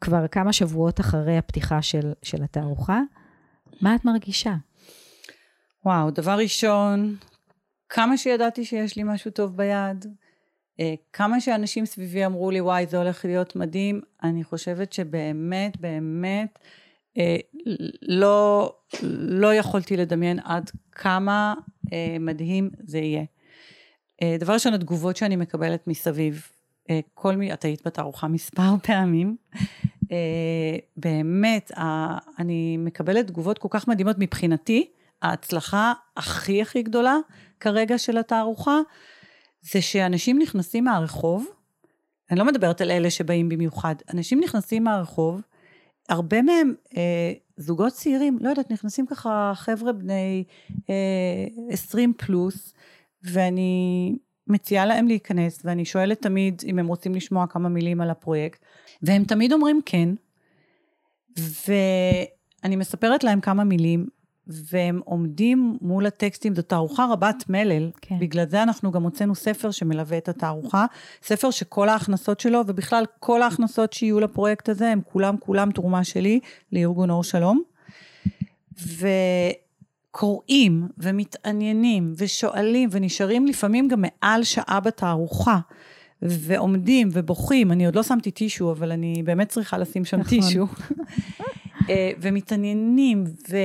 כבר 0.00 0.28
כמה 0.28 0.52
שבועות 0.52 1.00
אחרי 1.00 1.38
הפתיחה 1.38 1.82
של, 1.82 2.12
של 2.22 2.42
התערוכה. 2.42 3.00
מה 3.80 3.94
את 3.94 4.04
מרגישה? 4.04 4.54
וואו, 5.84 6.10
דבר 6.10 6.38
ראשון, 6.38 7.16
כמה 7.88 8.16
שידעתי 8.16 8.64
שיש 8.64 8.96
לי 8.96 9.02
משהו 9.02 9.30
טוב 9.30 9.56
ביד, 9.56 10.06
אה, 10.80 10.94
כמה 11.12 11.40
שאנשים 11.40 11.86
סביבי 11.86 12.26
אמרו 12.26 12.50
לי, 12.50 12.60
וואי, 12.60 12.86
זה 12.86 12.98
הולך 12.98 13.24
להיות 13.24 13.56
מדהים, 13.56 14.00
אני 14.22 14.44
חושבת 14.44 14.92
שבאמת, 14.92 15.80
באמת, 15.80 16.58
לא, 18.02 18.72
לא 19.02 19.54
יכולתי 19.54 19.96
לדמיין 19.96 20.38
עד 20.44 20.70
כמה 20.92 21.54
אה, 21.92 22.16
מדהים 22.20 22.70
זה 22.84 22.98
יהיה. 22.98 23.24
דבר 24.40 24.52
ראשון, 24.52 24.74
התגובות 24.74 25.16
שאני 25.16 25.36
מקבלת 25.36 25.86
מסביב, 25.86 26.46
כל 27.14 27.36
מי, 27.36 27.52
את 27.52 27.64
היית 27.64 27.86
בתערוכה 27.86 28.28
מספר 28.28 28.76
פעמים, 28.86 29.36
באמת, 30.96 31.70
אני 32.38 32.76
מקבלת 32.76 33.26
תגובות 33.26 33.58
כל 33.58 33.68
כך 33.70 33.88
מדהימות 33.88 34.16
מבחינתי, 34.18 34.90
ההצלחה 35.22 35.92
הכי 36.16 36.62
הכי 36.62 36.82
גדולה 36.82 37.16
כרגע 37.60 37.98
של 37.98 38.18
התערוכה, 38.18 38.78
זה 39.60 39.82
שאנשים 39.82 40.38
נכנסים 40.38 40.84
מהרחוב, 40.84 41.46
אני 42.30 42.38
לא 42.38 42.44
מדברת 42.44 42.80
על 42.80 42.90
אלה 42.90 43.10
שבאים 43.10 43.48
במיוחד, 43.48 43.94
אנשים 44.12 44.40
נכנסים 44.40 44.84
מהרחוב, 44.84 45.40
הרבה 46.08 46.42
מהם 46.42 46.74
אה, 46.96 47.32
זוגות 47.56 47.92
צעירים, 47.92 48.38
לא 48.40 48.48
יודעת, 48.48 48.70
נכנסים 48.70 49.06
ככה 49.06 49.52
חבר'ה 49.54 49.92
בני 49.92 50.44
אה, 50.90 51.46
20 51.70 52.12
פלוס, 52.16 52.74
ואני 53.22 54.16
מציעה 54.46 54.86
להם 54.86 55.08
להיכנס, 55.08 55.60
ואני 55.64 55.84
שואלת 55.84 56.22
תמיד 56.22 56.62
אם 56.66 56.78
הם 56.78 56.86
רוצים 56.86 57.14
לשמוע 57.14 57.46
כמה 57.46 57.68
מילים 57.68 58.00
על 58.00 58.10
הפרויקט, 58.10 58.64
והם 59.02 59.24
תמיד 59.24 59.52
אומרים 59.52 59.80
כן, 59.86 60.08
ואני 61.38 62.76
מספרת 62.76 63.24
להם 63.24 63.40
כמה 63.40 63.64
מילים, 63.64 64.06
והם 64.46 65.00
עומדים 65.04 65.78
מול 65.80 66.06
הטקסטים, 66.06 66.54
זו 66.54 66.62
תערוכה 66.62 67.06
רבת 67.10 67.44
מלל, 67.48 67.90
כן. 68.00 68.18
בגלל 68.18 68.48
זה 68.48 68.62
אנחנו 68.62 68.92
גם 68.92 69.02
הוצאנו 69.02 69.34
ספר 69.34 69.70
שמלווה 69.70 70.18
את 70.18 70.28
התערוכה, 70.28 70.86
ספר 71.22 71.50
שכל 71.50 71.88
ההכנסות 71.88 72.40
שלו, 72.40 72.62
ובכלל 72.66 73.04
כל 73.20 73.42
ההכנסות 73.42 73.92
שיהיו 73.92 74.20
לפרויקט 74.20 74.68
הזה, 74.68 74.88
הם 74.88 75.00
כולם 75.12 75.36
כולם 75.36 75.70
תרומה 75.70 76.04
שלי 76.04 76.40
לארגון 76.72 77.10
אור 77.10 77.24
שלום. 77.24 77.62
וקוראים 80.10 80.88
ומתעניינים 80.98 82.12
ושואלים 82.16 82.88
ונשארים 82.92 83.46
לפעמים 83.46 83.88
גם 83.88 84.02
מעל 84.02 84.44
שעה 84.44 84.80
בתערוכה. 84.80 85.58
ועומדים 86.22 87.08
ובוכים, 87.12 87.72
אני 87.72 87.86
עוד 87.86 87.96
לא 87.96 88.02
שמתי 88.02 88.30
טישו, 88.30 88.72
אבל 88.72 88.92
אני 88.92 89.22
באמת 89.24 89.48
צריכה 89.48 89.78
לשים 89.78 90.04
שם 90.04 90.20
נכון. 90.20 90.28
טישו. 90.30 90.66
אה, 91.90 92.10
ומתעניינים, 92.20 93.24
ו... 93.50 93.56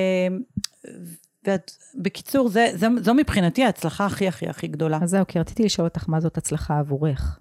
ואת, 1.43 1.71
בקיצור, 1.95 2.49
זה, 2.49 2.67
זה, 2.73 2.87
זו 3.01 3.13
מבחינתי 3.13 3.63
ההצלחה 3.63 4.05
הכי 4.05 4.27
הכי 4.27 4.49
הכי 4.49 4.67
גדולה. 4.67 4.99
אז 5.01 5.09
זהו, 5.09 5.27
כי 5.27 5.39
רציתי 5.39 5.63
לשאול 5.63 5.87
אותך 5.87 6.09
מה 6.09 6.19
זאת 6.19 6.37
הצלחה 6.37 6.79
עבורך. 6.79 7.39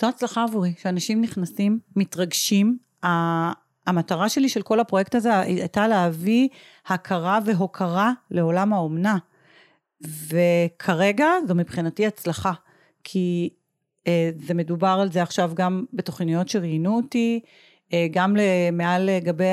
זו 0.00 0.08
הצלחה 0.08 0.42
עבורי, 0.42 0.74
שאנשים 0.78 1.20
נכנסים, 1.20 1.78
מתרגשים. 1.96 2.78
המטרה 3.86 4.28
שלי 4.28 4.48
של 4.48 4.62
כל 4.62 4.80
הפרויקט 4.80 5.14
הזה 5.14 5.38
הייתה 5.38 5.88
להביא 5.88 6.48
הכרה 6.86 7.38
והוקרה 7.44 8.12
לעולם 8.30 8.72
האומנה. 8.72 9.18
וכרגע 10.00 11.26
זו 11.48 11.54
מבחינתי 11.54 12.06
הצלחה, 12.06 12.52
כי 13.04 13.50
אה, 14.06 14.30
זה 14.46 14.54
מדובר 14.54 14.98
על 15.02 15.12
זה 15.12 15.22
עכשיו 15.22 15.50
גם 15.54 15.84
בתוכניות 15.92 16.48
שראיינו 16.48 16.96
אותי, 16.96 17.40
גם 18.10 18.36
מעל 18.72 19.10
לגבי 19.10 19.52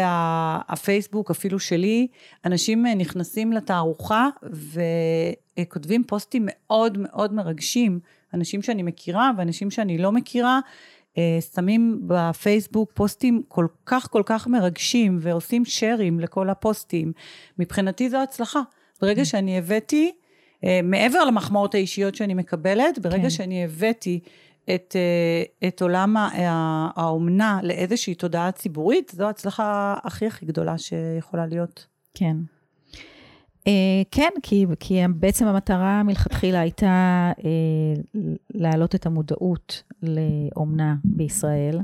הפייסבוק, 0.68 1.32
אפילו 1.32 1.60
שלי, 1.60 2.08
אנשים 2.46 2.86
אה, 2.86 2.96
נכנסים 2.96 3.54
לתערוכה 3.54 4.28
וכותבים 5.60 6.04
פוסטים 6.04 6.48
מאוד 6.48 6.98
מאוד 6.98 7.34
מרגשים, 7.34 8.00
אנשים 8.34 8.62
שאני 8.62 8.84
מכירה 8.84 9.32
ואנשים 9.38 9.72
שאני 9.72 9.98
לא 9.98 10.12
מכירה, 10.12 10.60
אה, 11.18 11.38
שמים 11.56 12.02
בפייסבוק 12.08 12.92
פוסטים 12.94 13.42
כל 13.48 13.68
כך 13.86 14.08
כל 14.12 14.24
כך 14.26 14.48
מרגשים 14.48 15.18
ועושים 15.22 15.66
שרים 15.66 16.20
לכל 16.20 16.50
הפוסטים. 16.50 17.12
מבחינתי 17.60 18.10
זו 18.10 18.18
הצלחה. 18.18 18.62
ברגע 19.02 19.22
mm. 19.22 19.26
שאני 19.26 19.58
הבאתי, 19.58 20.12
מעבר 20.84 21.26
למחמאות 21.26 21.76
האישיות 21.76 22.16
שאני 22.16 22.34
מקבלת, 22.34 23.00
ברגע 23.00 23.24
כן. 23.24 23.30
שאני 23.30 23.64
הבאתי 23.64 24.20
את, 24.76 24.96
אה, 24.96 25.68
את 25.68 25.82
עולם 25.82 26.16
האומנה 26.96 27.60
לאיזושהי 27.64 28.16
תודעה 28.16 28.52
ציבורית, 28.52 29.12
זו 29.16 29.26
ההצלחה 29.26 29.96
הכי 30.04 30.28
הכי 30.28 30.46
גדולה 30.46 30.78
שיכולה 30.78 31.46
להיות. 31.46 31.88
כן. 32.14 32.38
Uh, 33.60 33.70
כן, 34.12 34.30
כי, 34.44 34.66
כי 34.80 35.02
בעצם 35.16 35.48
המטרה 35.48 36.04
מלכתחילה 36.04 36.60
הייתה 36.60 37.32
להעלות 38.54 38.96
את 38.96 39.06
המודעות 39.06 39.84
לאומנה 40.04 40.96
בישראל, 41.04 41.80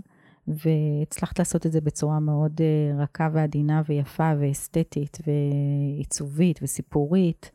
והצלחת 0.48 1.40
לעשות 1.40 1.66
את 1.66 1.72
זה 1.72 1.82
בצורה 1.82 2.20
מאוד 2.20 2.62
רכה 2.98 3.30
ועדינה 3.34 3.82
ויפה 3.88 4.32
ואסתטית 4.40 5.18
ועיצובית 5.28 6.60
וסיפורית, 6.64 7.52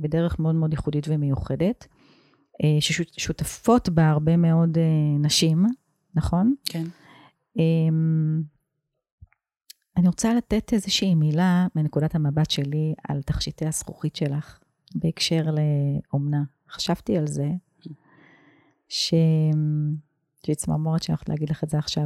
בדרך 0.00 0.38
מאוד 0.38 0.54
מאוד 0.54 0.72
ייחודית 0.72 1.06
ומיוחדת. 1.08 1.86
אה, 2.62 2.76
ששותפות 2.80 3.88
בה 3.88 4.08
הרבה 4.10 4.36
מאוד 4.36 4.78
אה, 4.78 5.18
נשים, 5.18 5.66
נכון? 6.14 6.54
כן. 6.64 6.84
אמ, 7.56 8.42
אני 9.96 10.06
רוצה 10.08 10.34
לתת 10.34 10.72
איזושהי 10.72 11.14
מילה 11.14 11.66
מנקודת 11.74 12.14
המבט 12.14 12.50
שלי 12.50 12.94
על 13.08 13.22
תכשיטי 13.22 13.66
הזכוכית 13.66 14.16
שלך 14.16 14.58
בהקשר 14.94 15.44
לאומנה. 15.44 16.42
חשבתי 16.70 17.18
על 17.18 17.26
זה, 17.26 17.50
ש... 18.88 19.14
יש 20.42 20.48
לי 20.48 20.54
צמרמורת 20.54 21.02
שאני 21.02 21.14
הולכת 21.14 21.28
להגיד 21.28 21.50
לך 21.50 21.64
את 21.64 21.70
זה 21.70 21.78
עכשיו, 21.78 22.04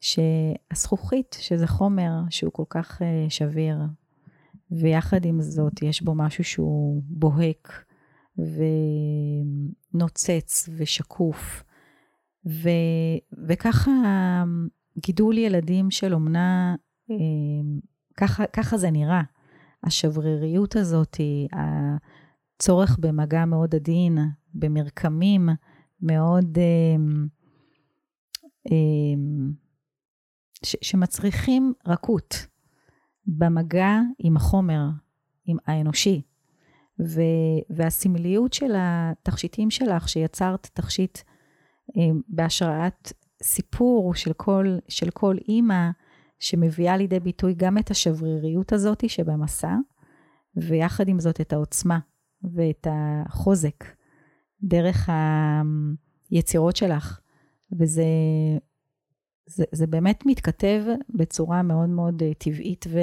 שהזכוכית, 0.00 1.36
שזה 1.40 1.66
חומר 1.66 2.10
שהוא 2.30 2.52
כל 2.52 2.64
כך 2.70 3.02
אה, 3.02 3.26
שביר, 3.28 3.76
ויחד 4.70 5.24
עם 5.24 5.42
זאת 5.42 5.82
יש 5.82 6.02
בו 6.02 6.14
משהו 6.14 6.44
שהוא 6.44 7.02
בוהק, 7.04 7.84
ונוצץ 9.94 10.68
ושקוף. 10.76 11.62
ו, 12.46 12.68
וככה 13.48 13.90
גידול 14.98 15.38
ילדים 15.38 15.90
של 15.90 16.14
אומנה, 16.14 16.74
אמ, 17.10 17.80
ככה, 18.16 18.46
ככה 18.46 18.78
זה 18.78 18.90
נראה. 18.90 19.22
השבריריות 19.84 20.76
הזאת, 20.76 21.16
הצורך 21.52 22.98
במגע 22.98 23.44
מאוד 23.44 23.74
עדין, 23.74 24.18
במרקמים 24.54 25.48
מאוד, 26.02 26.58
אמ, 26.58 27.26
אמ, 28.70 29.52
ש, 30.64 30.76
שמצריכים 30.82 31.72
רכות 31.86 32.46
במגע 33.26 33.98
עם 34.18 34.36
החומר, 34.36 34.88
עם 35.44 35.56
האנושי. 35.66 36.22
ו, 37.06 37.20
והסמליות 37.70 38.52
של 38.52 38.72
התכשיטים 38.76 39.70
שלך, 39.70 40.08
שיצרת 40.08 40.68
תכשיט 40.72 41.18
אה, 41.96 42.02
בהשראת 42.28 43.12
סיפור 43.42 44.14
של 44.14 44.32
כל, 44.32 44.76
של 44.88 45.10
כל 45.10 45.36
אימא, 45.48 45.90
שמביאה 46.38 46.96
לידי 46.96 47.20
ביטוי 47.20 47.54
גם 47.54 47.78
את 47.78 47.90
השבריריות 47.90 48.72
הזאת 48.72 49.10
שבמסע, 49.10 49.74
ויחד 50.56 51.08
עם 51.08 51.20
זאת 51.20 51.40
את 51.40 51.52
העוצמה 51.52 51.98
ואת 52.42 52.86
החוזק 52.90 53.84
דרך 54.62 55.08
היצירות 56.30 56.76
שלך. 56.76 57.20
וזה 57.78 58.04
זה, 59.46 59.64
זה 59.72 59.86
באמת 59.86 60.22
מתכתב 60.26 60.84
בצורה 61.14 61.62
מאוד 61.62 61.88
מאוד 61.88 62.22
טבעית 62.38 62.86
ו, 62.90 62.98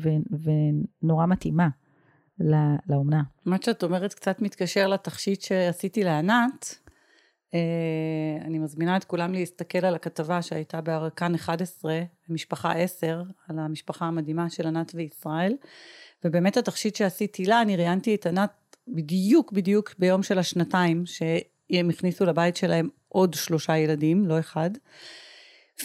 ו, 0.00 0.08
ונורא 1.02 1.26
מתאימה. 1.26 1.68
לאומנה. 2.88 3.22
מה 3.44 3.56
שאת 3.62 3.82
אומרת 3.82 4.14
קצת 4.14 4.42
מתקשר 4.42 4.86
לתכשיט 4.86 5.40
שעשיתי 5.40 6.04
לענת. 6.04 6.78
אה, 7.54 7.58
אני 8.44 8.58
מזמינה 8.58 8.96
את 8.96 9.04
כולם 9.04 9.32
להסתכל 9.32 9.86
על 9.86 9.94
הכתבה 9.94 10.42
שהייתה 10.42 10.80
בארכן 10.80 11.34
11, 11.34 12.02
משפחה 12.28 12.72
10, 12.72 13.22
על 13.48 13.58
המשפחה 13.58 14.04
המדהימה 14.04 14.50
של 14.50 14.66
ענת 14.66 14.92
וישראל. 14.94 15.56
ובאמת 16.24 16.56
התכשיט 16.56 16.96
שעשיתי 16.96 17.44
לה, 17.44 17.62
אני 17.62 17.76
ראיינתי 17.76 18.14
את 18.14 18.26
ענת 18.26 18.50
בדיוק 18.88 19.52
בדיוק 19.52 19.94
ביום 19.98 20.22
של 20.22 20.38
השנתיים, 20.38 21.04
שהם 21.06 21.90
הכניסו 21.90 22.24
לבית 22.24 22.56
שלהם 22.56 22.88
עוד 23.08 23.34
שלושה 23.34 23.76
ילדים, 23.76 24.26
לא 24.26 24.38
אחד. 24.38 24.70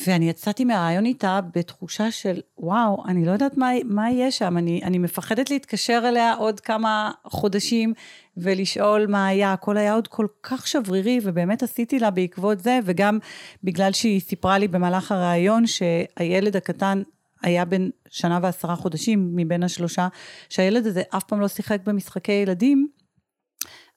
ואני 0.08 0.30
יצאתי 0.30 0.66
מהרעיון 0.66 1.06
איתה 1.06 1.40
בתחושה 1.56 2.12
של 2.12 2.42
וואו, 2.58 3.04
אני 3.08 3.26
לא 3.26 3.32
יודעת 3.32 3.58
מה, 3.58 3.70
מה 3.86 4.12
יהיה 4.12 4.32
שם, 4.32 4.58
אני, 4.58 4.82
אני 4.84 4.98
מפחדת 4.98 5.50
להתקשר 5.50 6.02
אליה 6.06 6.34
עוד 6.34 6.60
כמה 6.60 7.12
חודשים 7.24 7.94
ולשאול 8.38 9.08
מה 9.08 9.28
היה, 9.28 9.54
הכל 9.54 9.78
היה 9.78 9.94
עוד 9.94 10.08
כל 10.08 10.28
כך 10.44 10.68
שברירי, 10.68 11.20
ובאמת 11.24 11.64
עשיתי 11.64 12.00
לה 12.00 12.10
בעקבות 12.12 12.60
זה, 12.60 12.80
וגם 12.86 13.20
בגלל 13.64 13.92
שהיא 13.92 14.22
סיפרה 14.22 14.58
לי 14.58 14.68
במהלך 14.68 15.12
הראיון 15.12 15.68
שהילד 15.68 16.56
הקטן 16.56 17.02
היה 17.42 17.66
בן 17.66 17.90
שנה 18.10 18.40
ועשרה 18.42 18.76
חודשים 18.76 19.32
מבין 19.36 19.64
השלושה, 19.64 20.08
שהילד 20.50 20.86
הזה 20.88 21.02
אף 21.10 21.24
פעם 21.24 21.42
לא 21.42 21.48
שיחק 21.48 21.80
במשחקי 21.86 22.32
ילדים, 22.32 22.88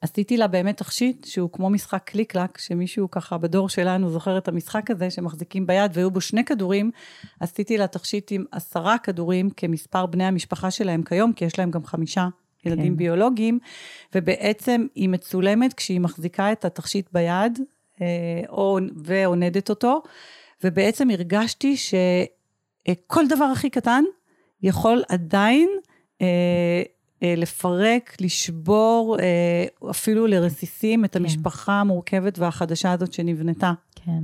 עשיתי 0.02 0.36
לה 0.36 0.46
באמת 0.46 0.76
תכשיט 0.76 1.24
שהוא 1.24 1.50
כמו 1.52 1.70
משחק 1.70 2.02
קליק-קלק, 2.04 2.58
שמישהו 2.58 3.10
ככה 3.10 3.38
בדור 3.38 3.68
שלנו 3.68 4.10
זוכר 4.10 4.38
את 4.38 4.48
המשחק 4.48 4.90
הזה 4.90 5.10
שמחזיקים 5.10 5.66
ביד 5.66 5.90
והיו 5.94 6.10
בו 6.10 6.20
שני 6.20 6.44
כדורים, 6.44 6.90
עשיתי 7.40 7.78
לה 7.78 7.86
תכשיט 7.86 8.32
עם 8.32 8.44
עשרה 8.52 8.98
כדורים 8.98 9.50
כמספר 9.50 10.06
בני 10.06 10.24
המשפחה 10.24 10.70
שלהם 10.70 11.02
כיום, 11.02 11.32
כי 11.32 11.44
יש 11.44 11.58
להם 11.58 11.70
גם 11.70 11.84
חמישה 11.84 12.28
ילדים 12.64 12.92
כן. 12.92 12.96
ביולוגיים, 12.96 13.58
ובעצם 14.14 14.86
היא 14.94 15.08
מצולמת 15.08 15.74
כשהיא 15.74 16.00
מחזיקה 16.00 16.52
את 16.52 16.64
התכשיט 16.64 17.08
ביד, 17.12 17.58
אה, 18.00 18.06
או, 18.48 18.78
ועונדת 18.96 19.70
אותו, 19.70 20.02
ובעצם 20.64 21.10
הרגשתי 21.10 21.76
שכל 21.76 23.26
דבר 23.28 23.44
הכי 23.44 23.70
קטן 23.70 24.04
יכול 24.62 25.02
עדיין 25.08 25.68
אה, 26.22 26.82
לפרק, 27.22 28.16
לשבור, 28.20 29.16
אה, 29.20 29.90
אפילו 29.90 30.26
לרסיסים 30.26 31.04
את 31.04 31.12
כן. 31.12 31.20
המשפחה 31.22 31.80
המורכבת 31.80 32.38
והחדשה 32.38 32.92
הזאת 32.92 33.12
שנבנתה. 33.12 33.72
כן. 33.94 34.22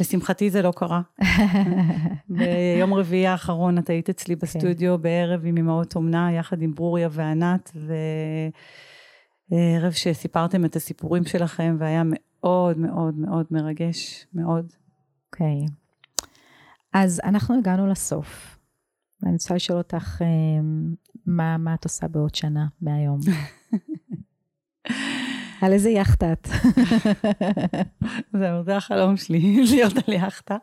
לשמחתי 0.00 0.50
זה 0.50 0.62
לא 0.62 0.72
קרה. 0.76 1.00
ביום 2.28 2.94
רביעי 2.94 3.26
האחרון 3.26 3.78
את 3.78 3.90
היית 3.90 4.08
אצלי 4.08 4.36
בסטודיו 4.36 4.96
כן. 4.96 5.02
בערב 5.02 5.40
עם 5.44 5.56
אמהות 5.56 5.96
אומנה, 5.96 6.32
יחד 6.32 6.62
עם 6.62 6.74
ברוריה 6.74 7.08
וענת, 7.12 7.76
וערב 9.50 9.92
שסיפרתם 9.92 10.64
את 10.64 10.76
הסיפורים 10.76 11.24
שלכם, 11.24 11.76
והיה 11.78 12.02
מאוד 12.06 12.78
מאוד 12.78 13.14
מאוד 13.18 13.46
מרגש, 13.50 14.26
מאוד. 14.34 14.72
אוקיי. 15.32 15.66
Okay. 15.66 15.72
אז 16.92 17.20
אנחנו 17.24 17.58
הגענו 17.58 17.86
לסוף. 17.86 18.51
ואני 19.22 19.34
רוצה 19.34 19.54
לשאול 19.54 19.78
אותך, 19.78 20.22
אמ, 20.22 20.94
מה, 21.26 21.56
מה 21.56 21.74
את 21.74 21.84
עושה 21.84 22.08
בעוד 22.08 22.34
שנה 22.34 22.66
מהיום? 22.80 23.20
על 25.62 25.72
איזה 25.72 25.90
יאכטה 25.90 26.32
את? 26.32 26.48
זהו, 28.40 28.62
זה 28.64 28.76
החלום 28.76 29.16
שלי, 29.16 29.56
להיות 29.70 29.92
על 30.08 30.14
יאכטה, 30.14 30.56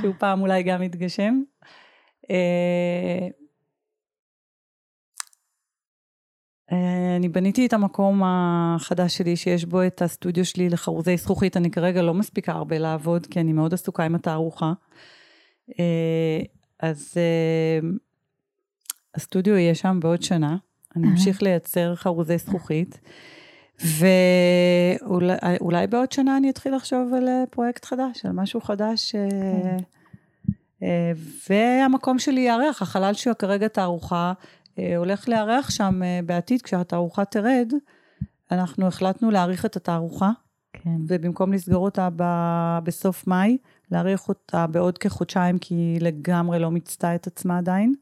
שהוא 0.00 0.14
פעם 0.18 0.40
אולי 0.40 0.62
גם 0.62 0.82
יתגשם. 0.82 1.42
אה, 2.30 3.28
אה, 6.72 7.16
אני 7.16 7.28
בניתי 7.28 7.66
את 7.66 7.72
המקום 7.72 8.22
החדש 8.24 9.16
שלי, 9.16 9.36
שיש 9.36 9.64
בו 9.64 9.86
את 9.86 10.02
הסטודיו 10.02 10.44
שלי 10.44 10.68
לחרוזי 10.68 11.16
זכוכית. 11.16 11.56
אני 11.56 11.70
כרגע 11.70 12.02
לא 12.02 12.14
מספיקה 12.14 12.52
הרבה 12.52 12.78
לעבוד, 12.78 13.26
כי 13.26 13.40
אני 13.40 13.52
מאוד 13.52 13.74
עסוקה 13.74 14.04
עם 14.04 14.14
התערוכה. 14.14 14.72
אז 16.82 17.14
הסטודיו 19.14 19.56
יהיה 19.56 19.74
שם 19.74 19.98
בעוד 20.02 20.22
שנה, 20.22 20.56
אני 20.96 21.08
אמשיך 21.08 21.42
לייצר 21.42 21.94
חרוזי 21.94 22.38
זכוכית, 22.38 23.00
ואולי 23.84 25.86
בעוד 25.86 26.12
שנה 26.12 26.36
אני 26.36 26.50
אתחיל 26.50 26.76
לחשוב 26.76 27.14
על 27.14 27.28
אה, 27.28 27.44
פרויקט 27.50 27.84
חדש, 27.84 28.26
על 28.26 28.32
משהו 28.32 28.60
חדש. 28.60 29.14
אה, 30.82 31.12
והמקום 31.50 32.18
שלי 32.18 32.40
יארח, 32.40 32.82
החלל 32.82 33.14
שהוא 33.14 33.34
כרגע 33.34 33.68
תערוכה, 33.68 34.32
הולך 34.96 35.28
לארח 35.28 35.70
שם 35.70 36.00
בעתיד, 36.26 36.62
כשהתערוכה 36.62 37.24
תרד, 37.24 37.72
אנחנו 38.50 38.86
החלטנו 38.86 39.30
להאריך 39.30 39.66
את 39.66 39.76
התערוכה, 39.76 40.30
כן. 40.72 40.96
ובמקום 41.08 41.52
לסגור 41.52 41.84
אותה 41.84 42.08
ב- 42.16 42.78
בסוף 42.84 43.26
מאי, 43.26 43.58
להאריך 43.90 44.28
אותה 44.28 44.66
בעוד 44.66 44.98
כחודשיים, 44.98 45.58
כי 45.58 45.74
היא 45.74 46.00
לגמרי 46.00 46.58
לא 46.58 46.70
מיצתה 46.70 47.14
את 47.14 47.26
עצמה 47.26 47.58
עדיין. 47.58 47.94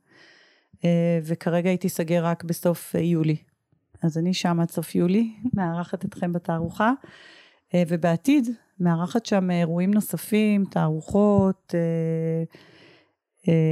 אה, 0.85 1.19
וכרגע 1.25 1.71
היא 1.71 1.79
תיסגר 1.79 2.25
רק 2.25 2.45
בסוף 2.45 2.97
אה, 2.97 3.01
יולי. 3.01 3.37
אז 4.03 4.19
אני 4.19 4.35
שם 4.35 4.61
עד 4.61 4.71
סוף 4.71 4.95
יולי, 4.95 5.33
מארחת 5.55 6.05
אתכם 6.05 6.33
בתערוכה, 6.33 6.93
אה, 7.75 7.83
ובעתיד 7.89 8.49
מארחת 8.81 9.27
שם 9.27 9.51
אירועים 9.51 9.95
נוספים, 9.95 10.65
תערוכות, 10.65 11.75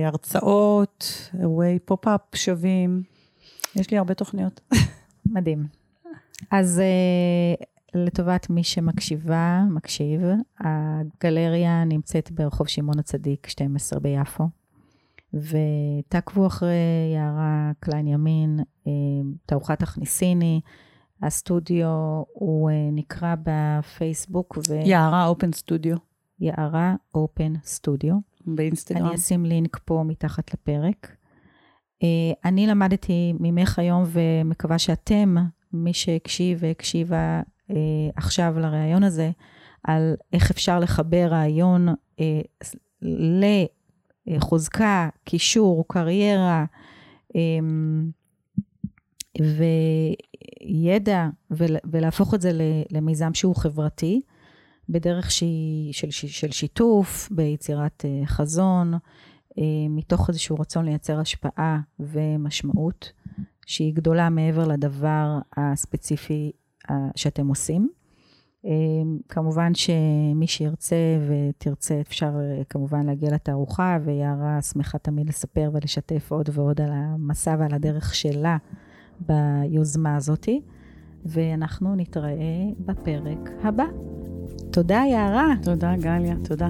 הרצאות, 0.04 1.30
אירועי 1.40 1.78
pop-up 1.78 2.20
שווים, 2.34 3.02
יש 3.76 3.90
לי 3.90 3.98
הרבה 3.98 4.14
תוכניות. 4.14 4.60
מדהים. 5.26 5.66
אז 6.50 6.82
לטובת 7.96 8.50
מי 8.50 8.64
שמקשיבה, 8.64 9.62
מקשיב, 9.70 10.20
הגלריה 10.60 11.84
נמצאת 11.84 12.32
ברחוב 12.32 12.68
שמעון 12.68 12.98
הצדיק 12.98 13.46
12 13.46 14.00
ביפו. 14.00 14.48
ותעקבו 15.34 16.46
אחרי 16.46 16.74
יערה 17.14 17.70
קליין 17.80 18.06
ימין, 18.06 18.60
אה, 18.86 18.92
תערוכת 19.46 19.82
הכניסיני. 19.82 20.60
הסטודיו 21.22 21.88
הוא 22.32 22.70
אה, 22.70 22.88
נקרא 22.92 23.34
בפייסבוק. 23.42 24.58
ו... 24.68 24.74
יערה 24.84 25.26
אופן 25.26 25.52
סטודיו. 25.52 25.96
יערה 26.40 26.94
אופן 27.14 27.52
סטודיו. 27.64 28.14
באינסטגרם. 28.46 29.06
אני 29.06 29.14
אשים 29.14 29.44
לינק 29.44 29.78
פה 29.84 30.04
מתחת 30.06 30.54
לפרק. 30.54 31.16
אה, 32.02 32.32
אני 32.44 32.66
למדתי 32.66 33.34
ממך 33.40 33.78
היום 33.78 34.04
ומקווה 34.06 34.78
שאתם, 34.78 35.36
מי 35.72 35.92
שהקשיב 35.92 36.58
והקשיבה 36.60 37.40
עכשיו 38.16 38.54
לראיון 38.58 39.02
הזה, 39.02 39.30
על 39.84 40.14
איך 40.32 40.50
אפשר 40.50 40.80
לחבר 40.80 41.26
רעיון 41.30 41.88
חוזקה, 44.38 45.08
קישור, 45.24 45.84
קריירה 45.88 46.64
אמ, 47.34 48.10
וידע, 49.40 51.28
ולהפוך 51.84 52.34
את 52.34 52.40
זה 52.40 52.50
למיזם 52.90 53.34
שהוא 53.34 53.56
חברתי, 53.56 54.20
בדרך 54.88 55.30
שהיא 55.30 55.92
של, 55.92 56.10
של 56.10 56.50
שיתוף, 56.50 57.28
ביצירת 57.30 58.04
אה, 58.04 58.26
חזון, 58.26 58.94
אה, 59.58 59.62
מתוך 59.90 60.28
איזשהו 60.28 60.56
רצון 60.56 60.84
לייצר 60.84 61.20
השפעה 61.20 61.80
ומשמעות, 62.00 63.12
שהיא 63.66 63.94
גדולה 63.94 64.30
מעבר 64.30 64.68
לדבר 64.68 65.38
הספציפי 65.56 66.52
אה, 66.54 66.65
שאתם 67.16 67.46
עושים. 67.46 67.88
אמ, 68.64 69.18
כמובן 69.28 69.74
שמי 69.74 70.46
שירצה 70.46 70.96
ותרצה, 71.28 72.00
אפשר 72.00 72.30
כמובן 72.68 73.06
להגיע 73.06 73.30
לתערוכה, 73.30 73.98
ויערה 74.04 74.62
שמחה 74.62 74.98
תמיד 74.98 75.28
לספר 75.28 75.70
ולשתף 75.72 76.32
עוד 76.32 76.48
ועוד 76.52 76.80
על 76.80 76.90
המסע 76.92 77.56
ועל 77.58 77.74
הדרך 77.74 78.14
שלה 78.14 78.56
ביוזמה 79.20 80.16
הזאתי, 80.16 80.60
ואנחנו 81.24 81.94
נתראה 81.94 82.64
בפרק 82.78 83.50
הבא. 83.62 83.86
תודה, 84.72 85.02
יערה. 85.10 85.54
תודה, 85.62 85.96
גליה, 85.96 86.34
תודה. 86.44 86.68